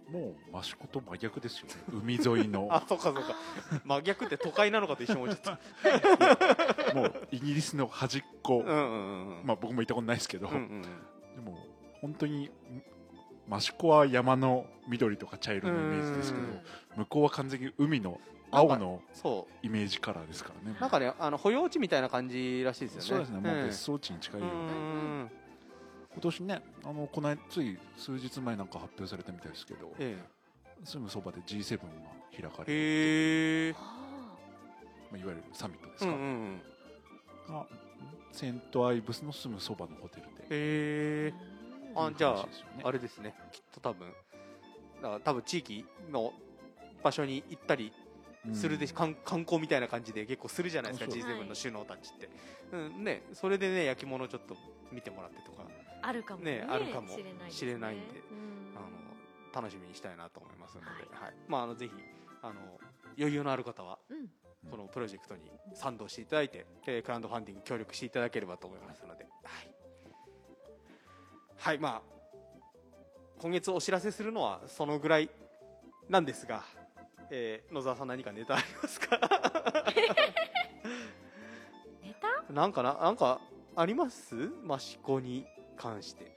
[0.09, 1.73] もう益子と真逆ですよね。
[1.93, 2.67] 海沿いの。
[2.73, 3.35] あそうかそうか。
[3.83, 9.45] 真逆って都会なのかと一瞬思っちゃっもうイギリスの端っこ、たうんうんうんうん。
[9.45, 10.81] まあ僕も行ったことないですけど、うんうんうん。
[10.81, 11.57] でも
[12.01, 12.49] 本当に
[13.51, 16.59] 益子は山の緑とか茶色のイメージですけどうん。
[16.97, 18.19] 向こうは完全に海の
[18.51, 20.75] 青のそイメージカラーですからね。
[20.77, 23.07] うなんかねあの保養地みたいな感じらしいですよね。
[23.07, 24.61] そうですねもう別荘荘地に近いよううな、
[25.23, 25.31] ん。
[26.11, 30.17] 今年ねあのこの間つい数日前なんか発表されたみたいですけどえ
[30.83, 31.83] すぐそばで G7 が
[32.31, 33.79] 開かえれる、へま
[35.13, 36.21] あ、いわゆるサミットですか、うんうん
[37.47, 37.53] うん。
[37.53, 37.65] が
[38.31, 40.43] セントアイブスのすぐそばのホテルで。
[40.43, 41.33] へえ。
[41.43, 41.48] うん
[42.07, 42.47] あじゃあ
[42.83, 43.33] あれですね。
[43.51, 44.13] きっと多分
[45.01, 46.33] だ多分地域の
[47.03, 47.93] 場所に行ったり
[48.53, 48.95] するでし、うん。
[48.95, 52.29] 観観光みたいな感じで結構するじゃないですかそう G7 の首脳たちって、
[52.73, 54.55] うんね、それでね焼き物ちょっと
[54.91, 55.67] 見てもらってとか。
[56.01, 57.09] あるかもねねあるかも。
[57.09, 57.51] しれないですね。
[57.51, 58.77] しれないんでうん。
[58.77, 61.33] あの楽しみにしたいなと思いますので、ははい。
[61.47, 61.93] まあ、あのぜひ
[62.41, 62.53] あの
[63.17, 64.29] 余裕のある方はうん。
[64.69, 65.41] このプロジェクトに
[65.73, 69.71] 賛同していただいて、えークラウドファンディング協力していただければと思いますので、はい、
[71.59, 72.01] はい、まあ
[73.39, 75.29] 今月お知らせするのはそのぐらい
[76.09, 76.63] なんですが、
[77.31, 79.19] えー野沢さん何かネタありますか？
[82.03, 82.15] ネ
[82.47, 82.53] タ？
[82.53, 83.39] なんかななんか
[83.75, 84.49] あります？
[84.69, 85.45] 益子に
[85.77, 86.35] 関して。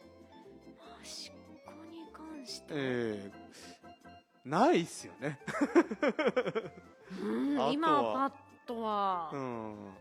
[1.02, 5.38] 益子に関して、えー、ないっすよね。
[7.20, 8.32] うん今パッ
[8.66, 9.92] とは、うん。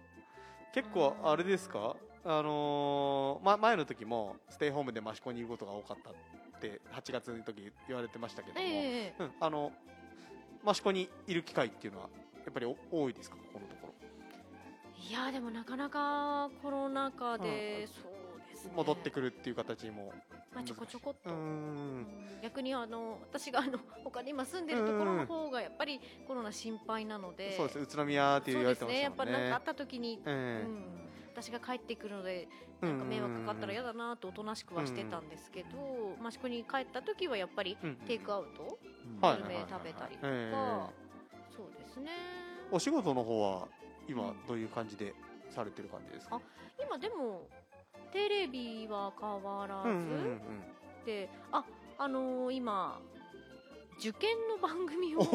[0.73, 1.95] 結構あれですか？
[2.23, 6.13] あのーま、前の時もステイホームで益子にいることが多かったっ
[6.59, 9.71] て8月の時言われてましたけども、ええうん、あの
[10.67, 12.09] 益子にいる機会っていうのは
[12.45, 13.93] やっぱりお多いですかここのところ？
[15.09, 18.73] いやでもなかなかコロナ禍で、そうですね。
[18.75, 20.13] 戻ってくるっていう形にも
[20.53, 21.29] まあ、ちょこちょこっと、
[22.43, 27.79] 逆にあの私があの他に今住んでるところの方がやっぱりコロナ心配なので、そうです。
[27.79, 29.03] 宇都宮って言われてまそうですね。
[29.03, 30.65] やっぱりなんかあった時に、え。
[30.65, 32.47] うん、私が帰ってくるので
[32.81, 37.77] なんか迷惑かかったら嫌だなとおとなしくはしてたんですけど益子に帰った時はやっぱり
[38.07, 38.79] テイクアウト
[39.21, 40.27] グルメ食べたりとか
[41.55, 42.09] そうですね。
[42.71, 43.67] お仕事の方は
[44.07, 45.13] 今どういう感じで
[45.49, 46.41] されてる感じですか、あ
[46.81, 47.45] 今でも
[48.13, 50.07] テレビは変わらず、うんうんうんう
[51.03, 51.65] ん、であ
[51.97, 53.01] あのー、今
[53.99, 55.19] 受験の番組を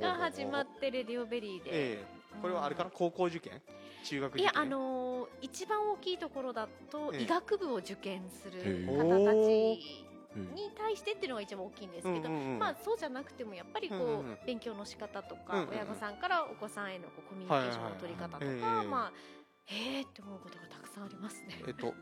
[0.00, 2.19] が始まってレディオベリーで。
[2.40, 2.90] これはあれかな？
[2.90, 3.60] 高校受験？
[4.04, 4.42] 中学受験？
[4.42, 7.22] いやあのー一番大きいところだと、ええ。
[7.22, 14.38] 医学部を受験する方たちうんに対してっていうのが一番大きいんですけど、うんうんうんまあそうじゃなくてもやっぱりこう、うんうんうん。
[14.46, 15.74] 勉強の仕方とか、うんうんうん。
[15.74, 18.84] 親御さんからお子さんへのこうコミュニケーションの取り方とか、はいはいはい。
[18.84, 18.88] ええ。
[18.88, 19.12] まあ
[19.66, 21.60] へえって思うことがたくさんありますね。
[21.66, 21.94] えっと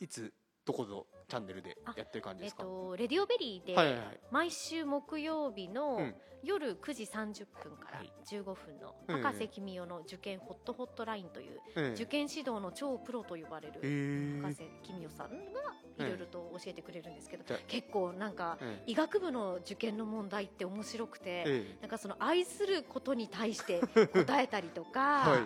[0.00, 0.32] いつ
[0.64, 4.00] どこのチャンネルでやってる感じえっですか、とレディオベリーで、
[4.30, 8.12] 毎週木曜日のうん夜9時30分からはい。
[8.26, 15.60] 15分のええ博士君代の受験ホットホットラインというええ受験指導の超プロと呼ばれるえ博士君代さんが
[15.98, 23.80] いろいろと教えてくれるんですけど結構なんかえ医学部の受験の問題って面白くてええなんかその愛することに対して
[24.12, 25.38] 答えたりとえかは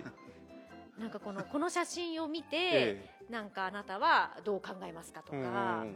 [0.99, 5.39] いなんかこのこの写真を見てえなんかあなたはどう考えますかとか。
[5.39, 5.95] うんうん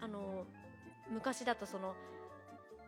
[0.00, 0.44] あの
[1.08, 1.94] 昔だとその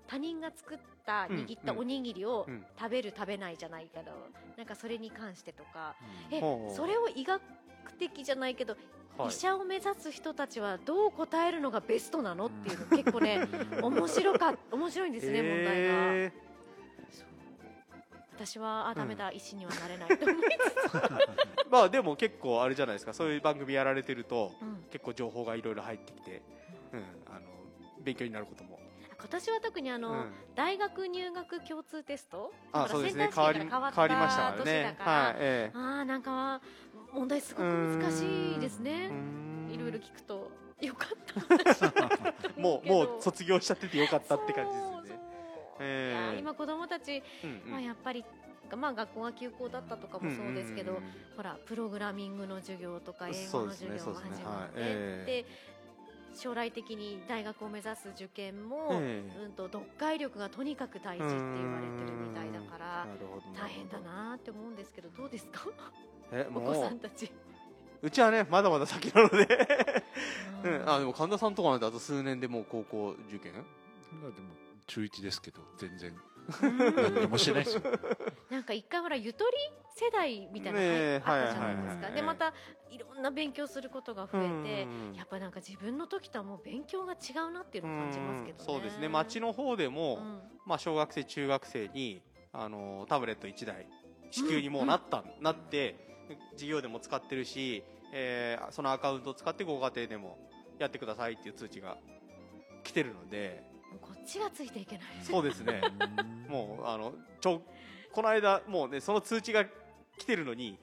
[0.09, 4.11] 他人が作った握ったおにぎりをうん食べる食べないじゃないけど
[4.57, 5.95] なんかそれに関してとか。
[6.31, 6.41] え
[6.75, 7.41] それを医学
[7.99, 8.77] 的じゃないけど
[9.17, 9.29] はい。
[9.29, 13.47] 医者を目指す人たちはどう答えるのがベストなのっていうの結構ね
[13.83, 16.48] 面白か面白いんですね問題が。
[18.39, 20.37] 私はあダメだ、医師にはなれないと思い
[20.87, 21.01] つつ、え
[21.71, 23.13] まあでも結構あれじゃないですか。
[23.13, 24.85] そういう番組やられてるとうん。
[24.91, 26.43] 結構情報がいろいろ入ってきて、
[26.93, 27.47] うん、あの
[28.01, 28.79] 勉強になることも、
[29.19, 30.33] 今年は特にあの、うん。
[30.55, 32.53] 大学入学共通テスト？
[32.73, 33.31] あそうですね。
[33.35, 36.61] 変わり変わりましたから年ねはいえああなんか
[37.13, 39.11] 問題すえごく難しいですね。
[39.71, 42.55] いろいろ聞くとよかった。
[42.61, 45.18] もうもう卒業しちゃっててよかったって感じですよね
[45.81, 47.71] ええいや今子供たち、うんうん。
[47.73, 48.25] まあ、やっぱり
[48.77, 51.03] まあ学校が休校だったとかもそうですけど、んんん。
[51.37, 54.91] ほらプログラミングの授業とか英語の授業もそうですね始まって、はい。
[54.91, 55.79] えで
[56.35, 63.07] 将来的に大学を目指す受験も、ええうんと読解力がとにかく大事って言われてるみたいだから
[63.59, 65.67] 大変だなって思うんですけどどうですか？
[66.31, 67.33] えお子もうんさたち。
[68.03, 69.45] うちはねまだまだ先なので、
[70.63, 70.85] う うん。
[70.85, 73.55] ん、あでも神田さんとかなんてあと数年でもう高校受験？
[73.55, 74.55] まあでも
[74.89, 76.11] 中1ですけど全然。
[76.11, 76.79] うん。
[77.15, 77.83] 何もしてないですよ
[78.51, 79.51] なんか一回ほらゆとり
[79.95, 82.55] 世代みたいなのねえあったじゃないですか、でまた
[82.91, 85.15] いろんな勉強することが増えて、うん。
[85.15, 89.09] やっぱなんか自分の時とはもう勉強が違うなっていうのを感じますけどね、そうですね。
[89.09, 90.41] 町の方でも、うん。
[90.67, 92.23] まあ、小学生中学生に
[92.53, 93.87] あのタブレット1台
[94.31, 95.97] 支給にもうなった、なって
[96.53, 97.83] 授業でも使ってるし、
[98.13, 100.39] えーそのアカウントを使ってご家庭でも
[100.79, 101.99] やってくださいっていう通知が
[102.85, 103.63] 来てるので
[104.01, 105.07] こっちがついていけない。
[105.23, 105.81] そうですね。
[106.47, 106.53] うん。
[106.53, 107.63] もうあのちょ
[108.13, 109.65] この間もうねその通知が
[110.17, 110.79] 来てるのに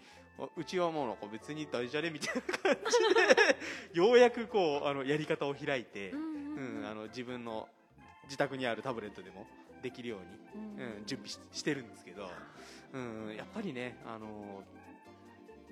[0.55, 7.67] うちはもうなんか別に大事じゃねみたいな感じでようやくこうあのやり方を開いて、うんうん、あの自分の
[8.25, 9.45] 自宅にあるタブレットでも
[9.81, 10.25] できるように、
[10.77, 10.97] うん。
[10.97, 12.29] うん、準備ししてるんですけど、
[12.93, 14.63] うん、やっぱりね、あの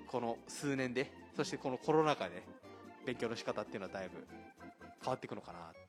[0.07, 2.43] この数年でそしてこのコロナ禍で
[3.05, 4.25] 勉強の仕方っていうのはだいぶ
[5.01, 5.82] 変わっていくのかなそう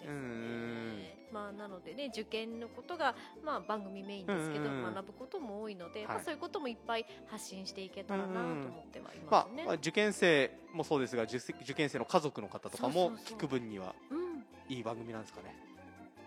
[0.00, 0.12] ですね。
[0.12, 1.04] うん。
[1.32, 4.94] まあなのでね受験のことがまあ番組メインですけど、うんうんうん。
[4.94, 6.08] 学ぶことも多いので、はい。
[6.08, 9.64] まあそういうこともいっぱい発信していけたらなと思ってはいまあますね。
[9.64, 14.44] まあ、受験生もそうですが受受験生の家族の方とかも聞く分にはうん。
[14.68, 15.54] いい番組なんですかね。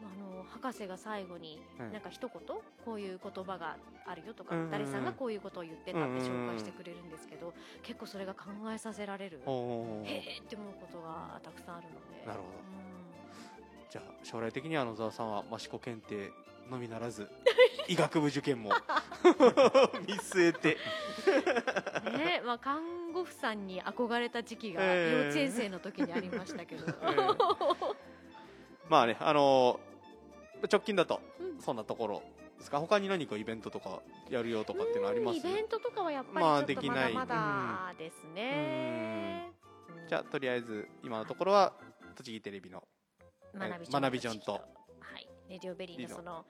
[0.01, 0.05] あ
[0.37, 1.91] の博士が最後にうん。
[1.91, 2.41] なんか一言
[2.85, 4.71] こういう言葉があるよとか、うんうんうん。
[4.71, 7.53] 誰さんがこういうことを言ってたって紹介してくれるんですけど、
[7.83, 12.27] 結構それが考えさせられる、へえって思うことがたくさんあるので。
[12.27, 12.92] なるほど
[13.93, 16.31] じゃあ将来的には野沢さんは益子検定
[16.71, 17.29] のみならず
[17.87, 18.71] 医学部受験も。
[20.07, 20.77] 見据えて。
[22.07, 25.21] うんねまあ、看護婦さんに憧れた時期がええ。
[25.25, 26.87] 幼稚園生の時にありましたけど、
[28.89, 31.61] まあねあのー直近だとうん。
[31.61, 32.23] そんなところ
[32.57, 32.79] ですか？
[32.79, 35.37] 他に何かイベントとかやるよとかっていうのあります？
[35.37, 37.13] イベントとかはやっぱまありちょっとできない。
[37.13, 39.51] まだまだですね、
[40.01, 40.07] うん。
[40.07, 41.73] じゃあとりあえず今のところは
[42.15, 42.83] 栃木テレビの
[43.53, 44.53] 学び学びジョンと。
[44.53, 44.59] は
[45.17, 46.15] い、レディオベリーリのの。
[46.15, 46.45] その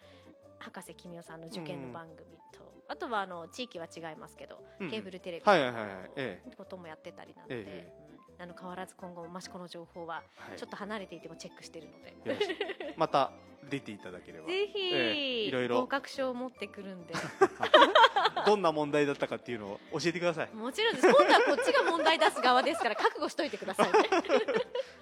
[0.60, 4.90] 博士君代さんの受験の番組と、あとはあの地域は違いますけど、うん。
[4.90, 6.12] ケーブルテレビはいはいはいはい。
[6.16, 7.92] えのこともやってたりなので、え
[8.38, 8.42] うん。
[8.42, 10.60] あの変わらず今後も益子の情報はえはい。
[10.60, 12.98] ちょっと離れていてもチェックしてるので、よろしく。
[12.98, 13.32] また
[13.70, 14.48] 出ていただければ。
[14.52, 17.14] ぜひ、ええいろいろ合格証を持ってくるんで。
[18.46, 20.54] どんな問題だったかっていうのを教えてください。
[20.54, 21.08] もちろんです。
[21.08, 24.10] 今度はこっちが問題出す側ですから覚悟しといてくださいね。
[24.10, 24.22] 神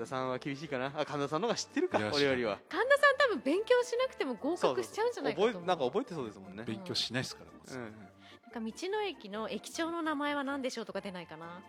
[0.00, 0.92] 田さんは厳しいかな？
[0.96, 1.98] あ神田さんの方が知ってるか？
[1.98, 2.58] いや俺よりは。
[2.68, 5.64] 神田さん多分勉強しなくても合格しちゃうんじゃないかと覚思う。
[5.64, 6.64] えなんか覚えてそうですもんね。
[6.66, 7.78] 勉強しないですからまず。
[7.78, 7.84] うん。
[7.84, 11.60] なんか道の駅の駅長の名前は何でしょうとか出ないかな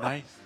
[0.00, 0.44] ないっす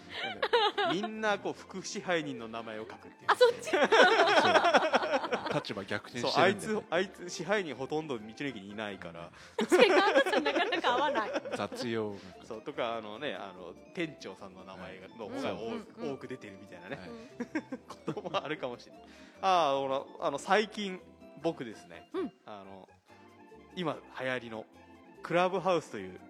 [0.92, 3.14] みんなこう副支配人の名前を書くっていう。
[3.26, 3.70] あそっち。
[3.70, 5.54] そう。
[5.54, 9.30] 立場逆転そうあいしてるんでつあいつ支配人ほとんど道の駅にいないから。
[9.58, 11.30] 確かに神田さんなかなか合わない。
[11.56, 12.12] 雑用。
[12.12, 16.10] がそうとかあのねあの店長さんの名前がの方が多,、うん。
[16.10, 17.62] う多く出てるみたいなね、はい。
[18.06, 19.02] こともあるかもしれない。
[19.42, 21.00] ああほらあの最近
[21.42, 22.32] 僕ですね、うん。
[22.46, 22.88] あの
[23.76, 24.64] 今流行りの
[25.22, 26.27] クラブハウスというあ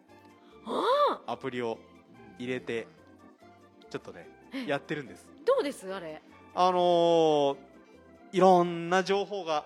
[1.27, 1.79] アプリを
[2.39, 2.87] 入れて
[3.91, 4.29] ちょっとね
[4.67, 5.27] やってるんです。
[5.47, 5.93] どうです？
[5.93, 6.23] あれ。
[6.55, 7.57] あのー
[8.31, 9.65] いろんな情報が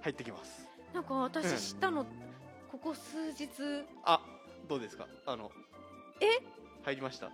[0.00, 0.68] 入ってきます。
[0.92, 2.04] なんか私知ったの、
[2.72, 3.48] ここ数日。
[4.04, 4.20] あ
[4.68, 5.06] どうですか？
[5.26, 5.52] あの
[6.20, 6.42] え？
[6.84, 7.30] 入りました？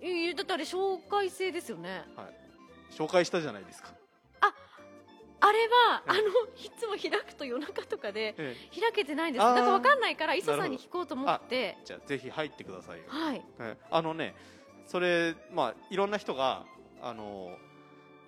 [0.00, 2.02] えだってあれ紹介制ですよね。
[2.90, 3.90] 紹介したじゃないですか、
[5.40, 6.20] あれは、うんあの
[6.56, 8.80] いつも開くと夜中とかでええ。
[8.80, 11.78] 開けてないんですなんかわかんないから磯さんに聞こうと思って。
[11.84, 13.44] じゃあぜひ入ってくださいよ、はい。
[13.60, 13.84] ええ。
[13.90, 14.34] あのね
[14.86, 16.64] それまあいろんな人が
[17.02, 17.50] あの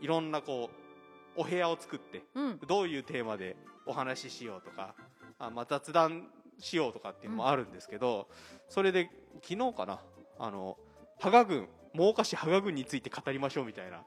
[0.01, 0.71] いろんなこ
[1.37, 2.59] うお部屋を作ってうん。
[2.67, 3.57] どういうテーマで
[3.87, 4.95] お話ししようとか
[5.39, 8.29] あ、まあ、雑談しようとかっていうのもあるんですけど、
[8.69, 9.11] それで
[9.43, 10.01] 昨日かな
[10.39, 10.77] あの
[11.19, 14.03] 羽賀郡真岡市羽賀郡について語りましょうみたいな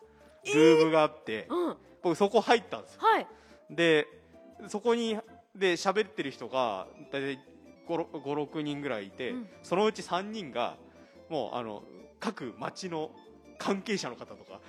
[0.54, 0.86] ルー。
[0.86, 1.68] ムがあって、うん。
[1.70, 3.02] は僕そこ入ったんですよ。
[3.20, 3.26] い。
[3.74, 4.08] で
[4.68, 5.18] そこに
[5.56, 7.40] で喋ってる人が大体
[7.88, 9.48] 56人ぐらいいて、うん。
[9.64, 10.76] そのうち3人が
[11.30, 11.84] もうあの
[12.20, 13.12] 各町の
[13.58, 14.60] 関係者の方とか、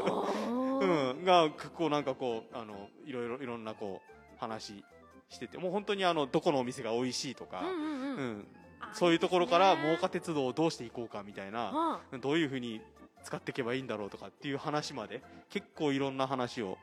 [0.00, 4.84] おうーん、がこうなんかこうあのいろいろいろんなこう話
[5.28, 8.38] しててもう本当にあのどこのお店が美味しいとか、うんうんううん。
[8.38, 8.46] ん
[8.92, 12.82] そういうところから真岡て鉄道をどうしていこうかみたいなどういうふうに
[13.24, 16.78] 使っていけばいいんだろうとかっていう話まで結構いろんな話を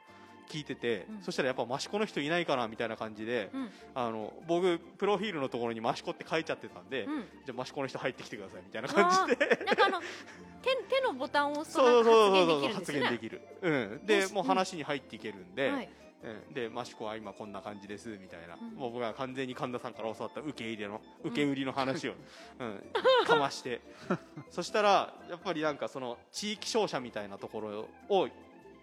[0.49, 1.21] 聞いてて、うん。
[1.21, 3.69] そしたらやっぱ益子の人いないかなみたいな感じで、うん。
[3.95, 7.23] あの僕プロフィールのところに益子って書いちゃってたんで、うん。
[7.45, 9.65] じゃあ益子の人入ってきてくださいみたいな感じで。
[9.65, 10.01] なんかあの
[10.61, 15.89] 手手のボタンを押すと発言できるんでう発言できる、うん、でもう話に入っていけるんで、はい
[16.23, 18.75] うん、で益子は今こんな感じですみたいな、うん。
[18.75, 22.13] もう僕が完全に神田さんから教わった受け入れの受け売りの話を、
[22.59, 22.83] うん。
[23.25, 23.81] かまして。
[24.49, 28.29] そしたらやっぱりなんかその地域商社みたいなところを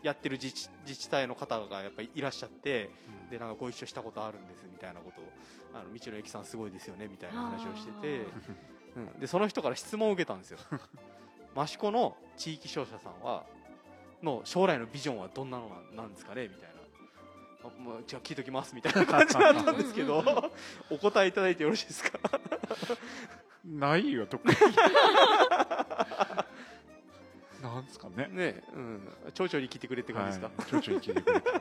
[0.03, 2.91] やってる自治自治体の方がやっぱりいらっしゃって
[3.31, 5.25] でなんかご一緒したことあるんですみたいなことを。
[5.75, 8.27] あの道の駅さんすごいですよねみたいな話をしてて、
[8.97, 10.59] うん、でその人から質問を受けたんですよ。
[11.57, 13.45] 益子の地域商社さんは
[14.23, 16.78] の将来のビジョンはどんなのなんですかねみたいな
[17.65, 20.23] あもうじゃあ聞いときますみたいな感じだったんですけど
[20.91, 22.19] お答えいただいてよろしいですか？
[23.65, 24.55] ないよ特に。
[27.63, 28.29] なんですかね。
[28.31, 29.09] ねうん。
[29.35, 31.51] 町長に聞いてくれって感じですか、はいちょいちょい聞いてくれて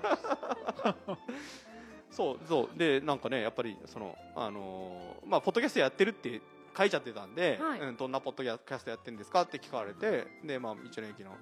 [2.12, 2.78] そうそう。
[2.78, 6.40] でなんかねやっぱりそのあのーまあポッドキャストやってるって
[6.78, 7.80] 書いちゃってたんで、はい。
[7.80, 11.36] うん、どんなポッドキャストやってるんですかって聞かれてでまあ道の駅の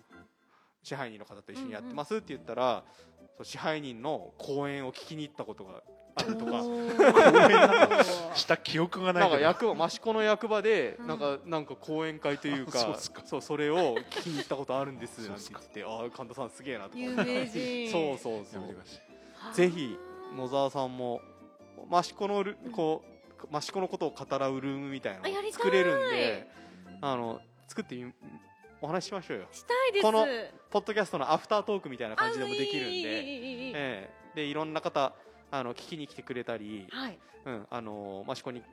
[0.84, 2.84] 支配人の方と一緒にやってますって言ったら、
[3.38, 5.82] そう支配人の講演を聞きに行ったことが
[6.16, 6.64] あるとか。
[8.36, 11.08] した記憶がなないんか役場益子の役場でうん。
[11.08, 15.60] なんか、なんか講演会というかそうそうそれを聞きに行ったことあるんですそうっすか。
[15.60, 16.98] なんて言っててああ神田さんすげえなとか。
[16.98, 17.92] 有名人。
[17.92, 19.54] そうそうそう。
[19.54, 19.98] ぜひ
[20.36, 21.22] 野沢さんも
[21.92, 23.04] 益子のルこ
[23.52, 26.48] う益子のことを語らうルームみたいなの作れるんで
[27.02, 28.12] あの作ってみ
[28.82, 29.46] お話ししましょうよ。
[29.52, 30.02] したいです。
[30.04, 30.28] この
[30.70, 32.96] ポッドキャストのアフタートークみたいな感じでもできるんで。
[32.96, 33.04] いい。
[33.04, 34.10] ええ。
[34.36, 35.14] でいろんな方
[35.52, 37.20] あの聞きに来てくれたり、はい。
[37.46, 38.64] うん、あの益子に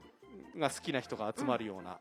[0.57, 1.99] が好きな人が集まるような、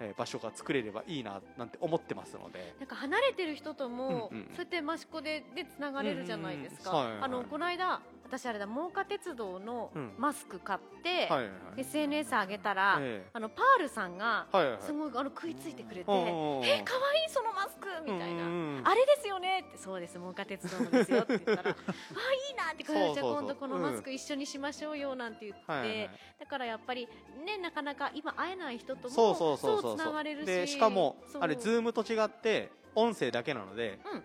[0.00, 2.74] えー場所が作れればいいななんて思ってますので。
[2.78, 7.10] なんか離れてる人とも、うんうんそうやって益子ででつながれるじゃないですか、うんうんうん。
[7.12, 10.14] はいはいあのこの間私あれだ真岡鉄道のうん。
[10.18, 11.80] マスク買って、はいはいはい。
[11.80, 13.30] SNS 上げたら、ええ。
[13.32, 14.82] あのパールさんがはいはいはい。
[14.82, 16.60] すごいあの食いついてくれて「うんうんう。
[16.60, 18.42] んえ可愛いそのマスク!」みたいな。
[18.42, 18.88] うんうんうん。
[18.88, 26.10] あれですよねってそうです真岡鉄道のですよって言ったら「あいいな」ってじゃあ今度このマスク一緒にしましょうよなんて言って、はいはいはい。
[26.40, 27.08] だからやっぱり
[27.44, 30.46] ねなかなか今会えない人ともそうそうそうそうつながれるし。
[30.46, 31.42] でしかもそう。
[31.42, 34.22] あれ Zoomと違って音声だけなので、うん。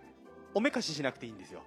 [0.54, 1.62] おめかししなくていいんですよ。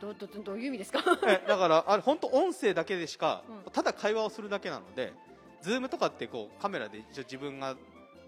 [0.00, 1.00] どどどどういう意味ですか？
[1.26, 3.72] えだからあれ本当音声だけでしか、うん。
[3.72, 5.12] ただ会話をするだけなので
[5.60, 7.76] ズームとかってこうカメラで一応自分が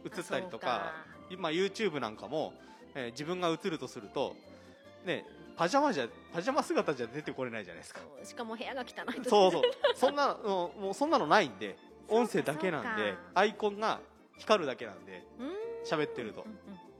[0.04, 0.92] 映ったりとか
[1.30, 2.52] 今 YouTube なんかも、
[2.94, 4.34] えー自分が映るとすると
[5.06, 5.24] ね
[5.56, 8.00] パジャマじゃパジャマ姿じゃ出てこれないじゃないですか。
[8.00, 9.30] そうしかも部屋が汚いと。
[9.30, 9.62] そうそう。
[9.94, 11.76] そんなのもうそんなのないんで
[12.08, 14.00] 音声だけなんでアイコンが
[14.40, 15.22] 光るだけなんで
[15.84, 16.44] 喋ってると。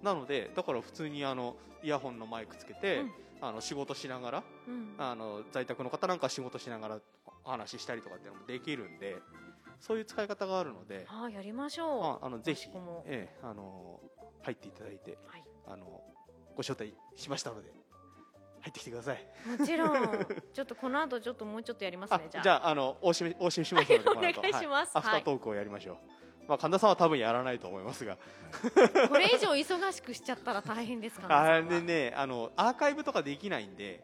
[0.03, 3.11] なのでだから普通にあのイヤホンのマイクつけて、うん。
[3.43, 4.95] あの仕事しながらうん。
[4.99, 6.99] あの在宅の方なんか仕事しながら
[7.45, 9.17] お話ししたりとかっていうのもできるんで
[9.81, 12.23] そういう使い方があるので、ああやりましょう。
[12.23, 12.69] ああのぜひ
[13.07, 14.01] ええあの
[14.43, 15.45] 入っていただいてはい。
[15.67, 16.03] あの
[16.55, 17.71] ご招待しましたので
[18.61, 19.27] 入ってきてください。
[19.59, 20.27] もちろん。
[20.53, 22.45] ちょっとこの後ちょっともうちょっとやりますあねじゃあ。
[22.45, 24.97] じゃああのおしめおしめしますので お願いします。
[24.97, 25.01] はい。
[25.01, 25.97] アフタートークをやりましょう、
[26.51, 28.19] まあ、神田さんは多分やらないと思いますが。
[29.09, 34.03] これ以上忙しくしちゃったら大変ですかあでねあのアーカイブとかできないんで。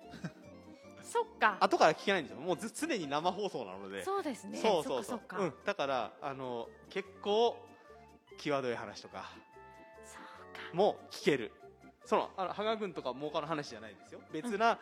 [1.02, 1.56] そっか。
[1.58, 2.40] 後から聞けないんですよ。
[2.40, 4.04] もうず常に生放送なので。
[4.04, 4.58] そうですね。
[4.58, 5.20] そうそうそう。
[5.38, 7.56] うん、だからあの結構
[8.38, 9.28] 際どい話とか。
[10.72, 11.52] も聞ける。
[12.04, 14.20] そのあの羽賀君とか儲かの話じゃないですよ。
[14.32, 14.78] 別な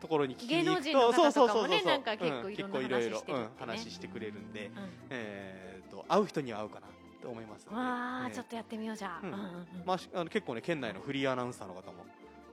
[0.00, 2.86] ところに聞きに行くと、芸能人の方とかもねそうそうそうそうなんか結構うん。
[2.86, 3.22] いろいろ
[3.58, 4.72] 話してくれるんで、うん。
[5.10, 6.86] えー、と会う人には会うかな
[7.22, 7.66] と思います。
[7.68, 9.84] わあ、えーちょっとやってみようじゃあ、うん。
[9.84, 12.04] まあし、あの結構ね県内のフリーアナウンサーの方も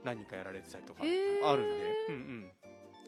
[0.04, 2.50] 何人かやられてたりとかあへるんーで、うんうん、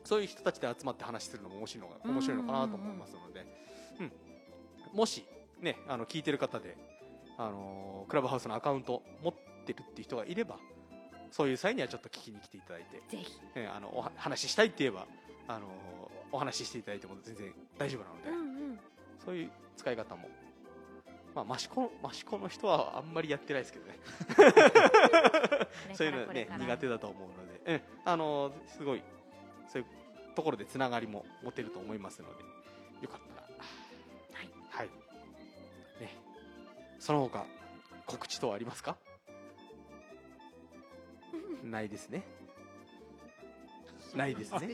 [0.05, 3.47] そういう人たちで集まって話するのも面白いのが面白いのかなと思いますので、
[4.01, 4.13] うん。
[4.99, 5.25] もし
[5.61, 6.77] ねあの聞いてる方で、
[7.39, 9.35] あのークラブハウスのアカウント持っ
[9.67, 10.59] てるっていう人がいれば
[11.33, 13.33] そういう際にはちょっと聞きに来ていただいて、ぜひ。
[13.59, 15.07] ね、あのおは話ししたいって言えば、
[15.49, 15.71] あのー
[16.33, 18.79] お話ししていただいても全然大丈夫なので、うんうん。
[19.25, 20.29] そういう使い方も。
[21.35, 23.99] まあ、益子の益子の人はあんまりやってないですけどね。
[25.95, 29.03] そういうのね苦手だと思うので、えあのすごい
[29.71, 29.89] そういう
[30.35, 32.45] ところでつながりも持てると思いますので。
[33.03, 33.47] よかったら。
[34.33, 34.49] はい。
[34.71, 34.87] はい。
[36.01, 36.17] ね。
[36.99, 37.45] その他
[38.07, 38.97] 告知等ありますか？
[41.63, 42.23] ないですね。
[44.15, 44.61] ないですね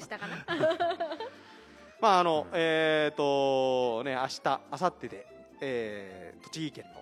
[2.03, 5.27] まああのえっ、とね明日明後日で、
[5.61, 7.01] えー栃木県の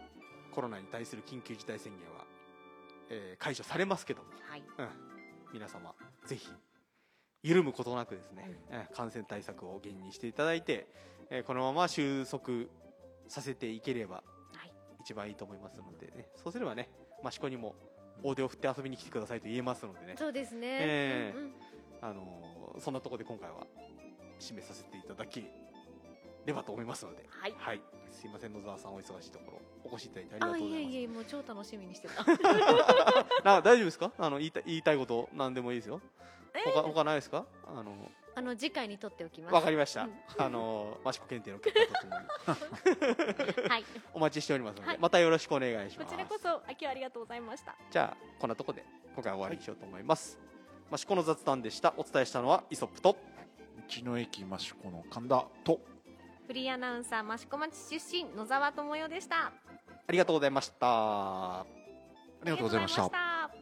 [0.54, 2.26] コロナに対する緊急事態宣言は、
[3.08, 4.62] えー解除されますけどもはい。
[4.78, 4.88] うん、
[5.54, 5.94] 皆様
[6.26, 6.46] ぜひ
[7.42, 10.86] 緩むことなくですね、えー感染対策を厳にしていただいて、
[11.30, 12.66] えーこのまま収束
[13.26, 14.22] させていければは
[14.66, 14.72] い。
[15.00, 16.26] 一番いいと思いますのでね。
[16.36, 16.90] そうすればね
[17.26, 17.74] 益子にも
[18.22, 21.52] 大手を振って遊びに来てくださいと言えますのでね、そうですね、ええうんうん。
[22.02, 23.66] あのーそんなところで今回は
[24.40, 25.44] 締めさせていただけ
[26.46, 27.54] ればと思いますので、はい。
[27.58, 27.80] はい、
[28.10, 29.60] すいません野沢さんお忙しいところ。
[29.84, 30.92] お越しいただいてありがあとうございます。
[30.92, 32.24] いえいえもう超楽しみにしてた。
[33.44, 34.12] な大丈夫ですか？
[34.18, 36.00] あの言いた言いたいこと何でもいいですよ。
[36.54, 37.44] え他他ないですか？
[37.66, 37.94] あの
[38.34, 39.54] あの次回に撮っておきます。
[39.54, 40.12] わかりました、うん。
[40.38, 43.68] あの益子検定の結果とともに。
[43.68, 43.84] はい。
[44.14, 44.98] お待ちしておりますので、はい。
[44.98, 46.10] またよろしくお願いします。
[46.10, 47.74] こちらこそあ今日はありがとうございました。
[47.90, 48.84] じゃあこんなとこで
[49.14, 50.38] 今回は終わりにしようと思います、
[50.92, 51.92] 益子の雑談でした。
[51.96, 53.16] お伝えしたのはイソップと
[53.98, 55.80] 道の駅益子の神田と。
[56.46, 59.52] フリーアナウンサー益子町出身野沢智代でした。
[60.06, 60.76] ありがとうございました。
[60.82, 61.64] あ
[62.44, 63.59] りがとうございました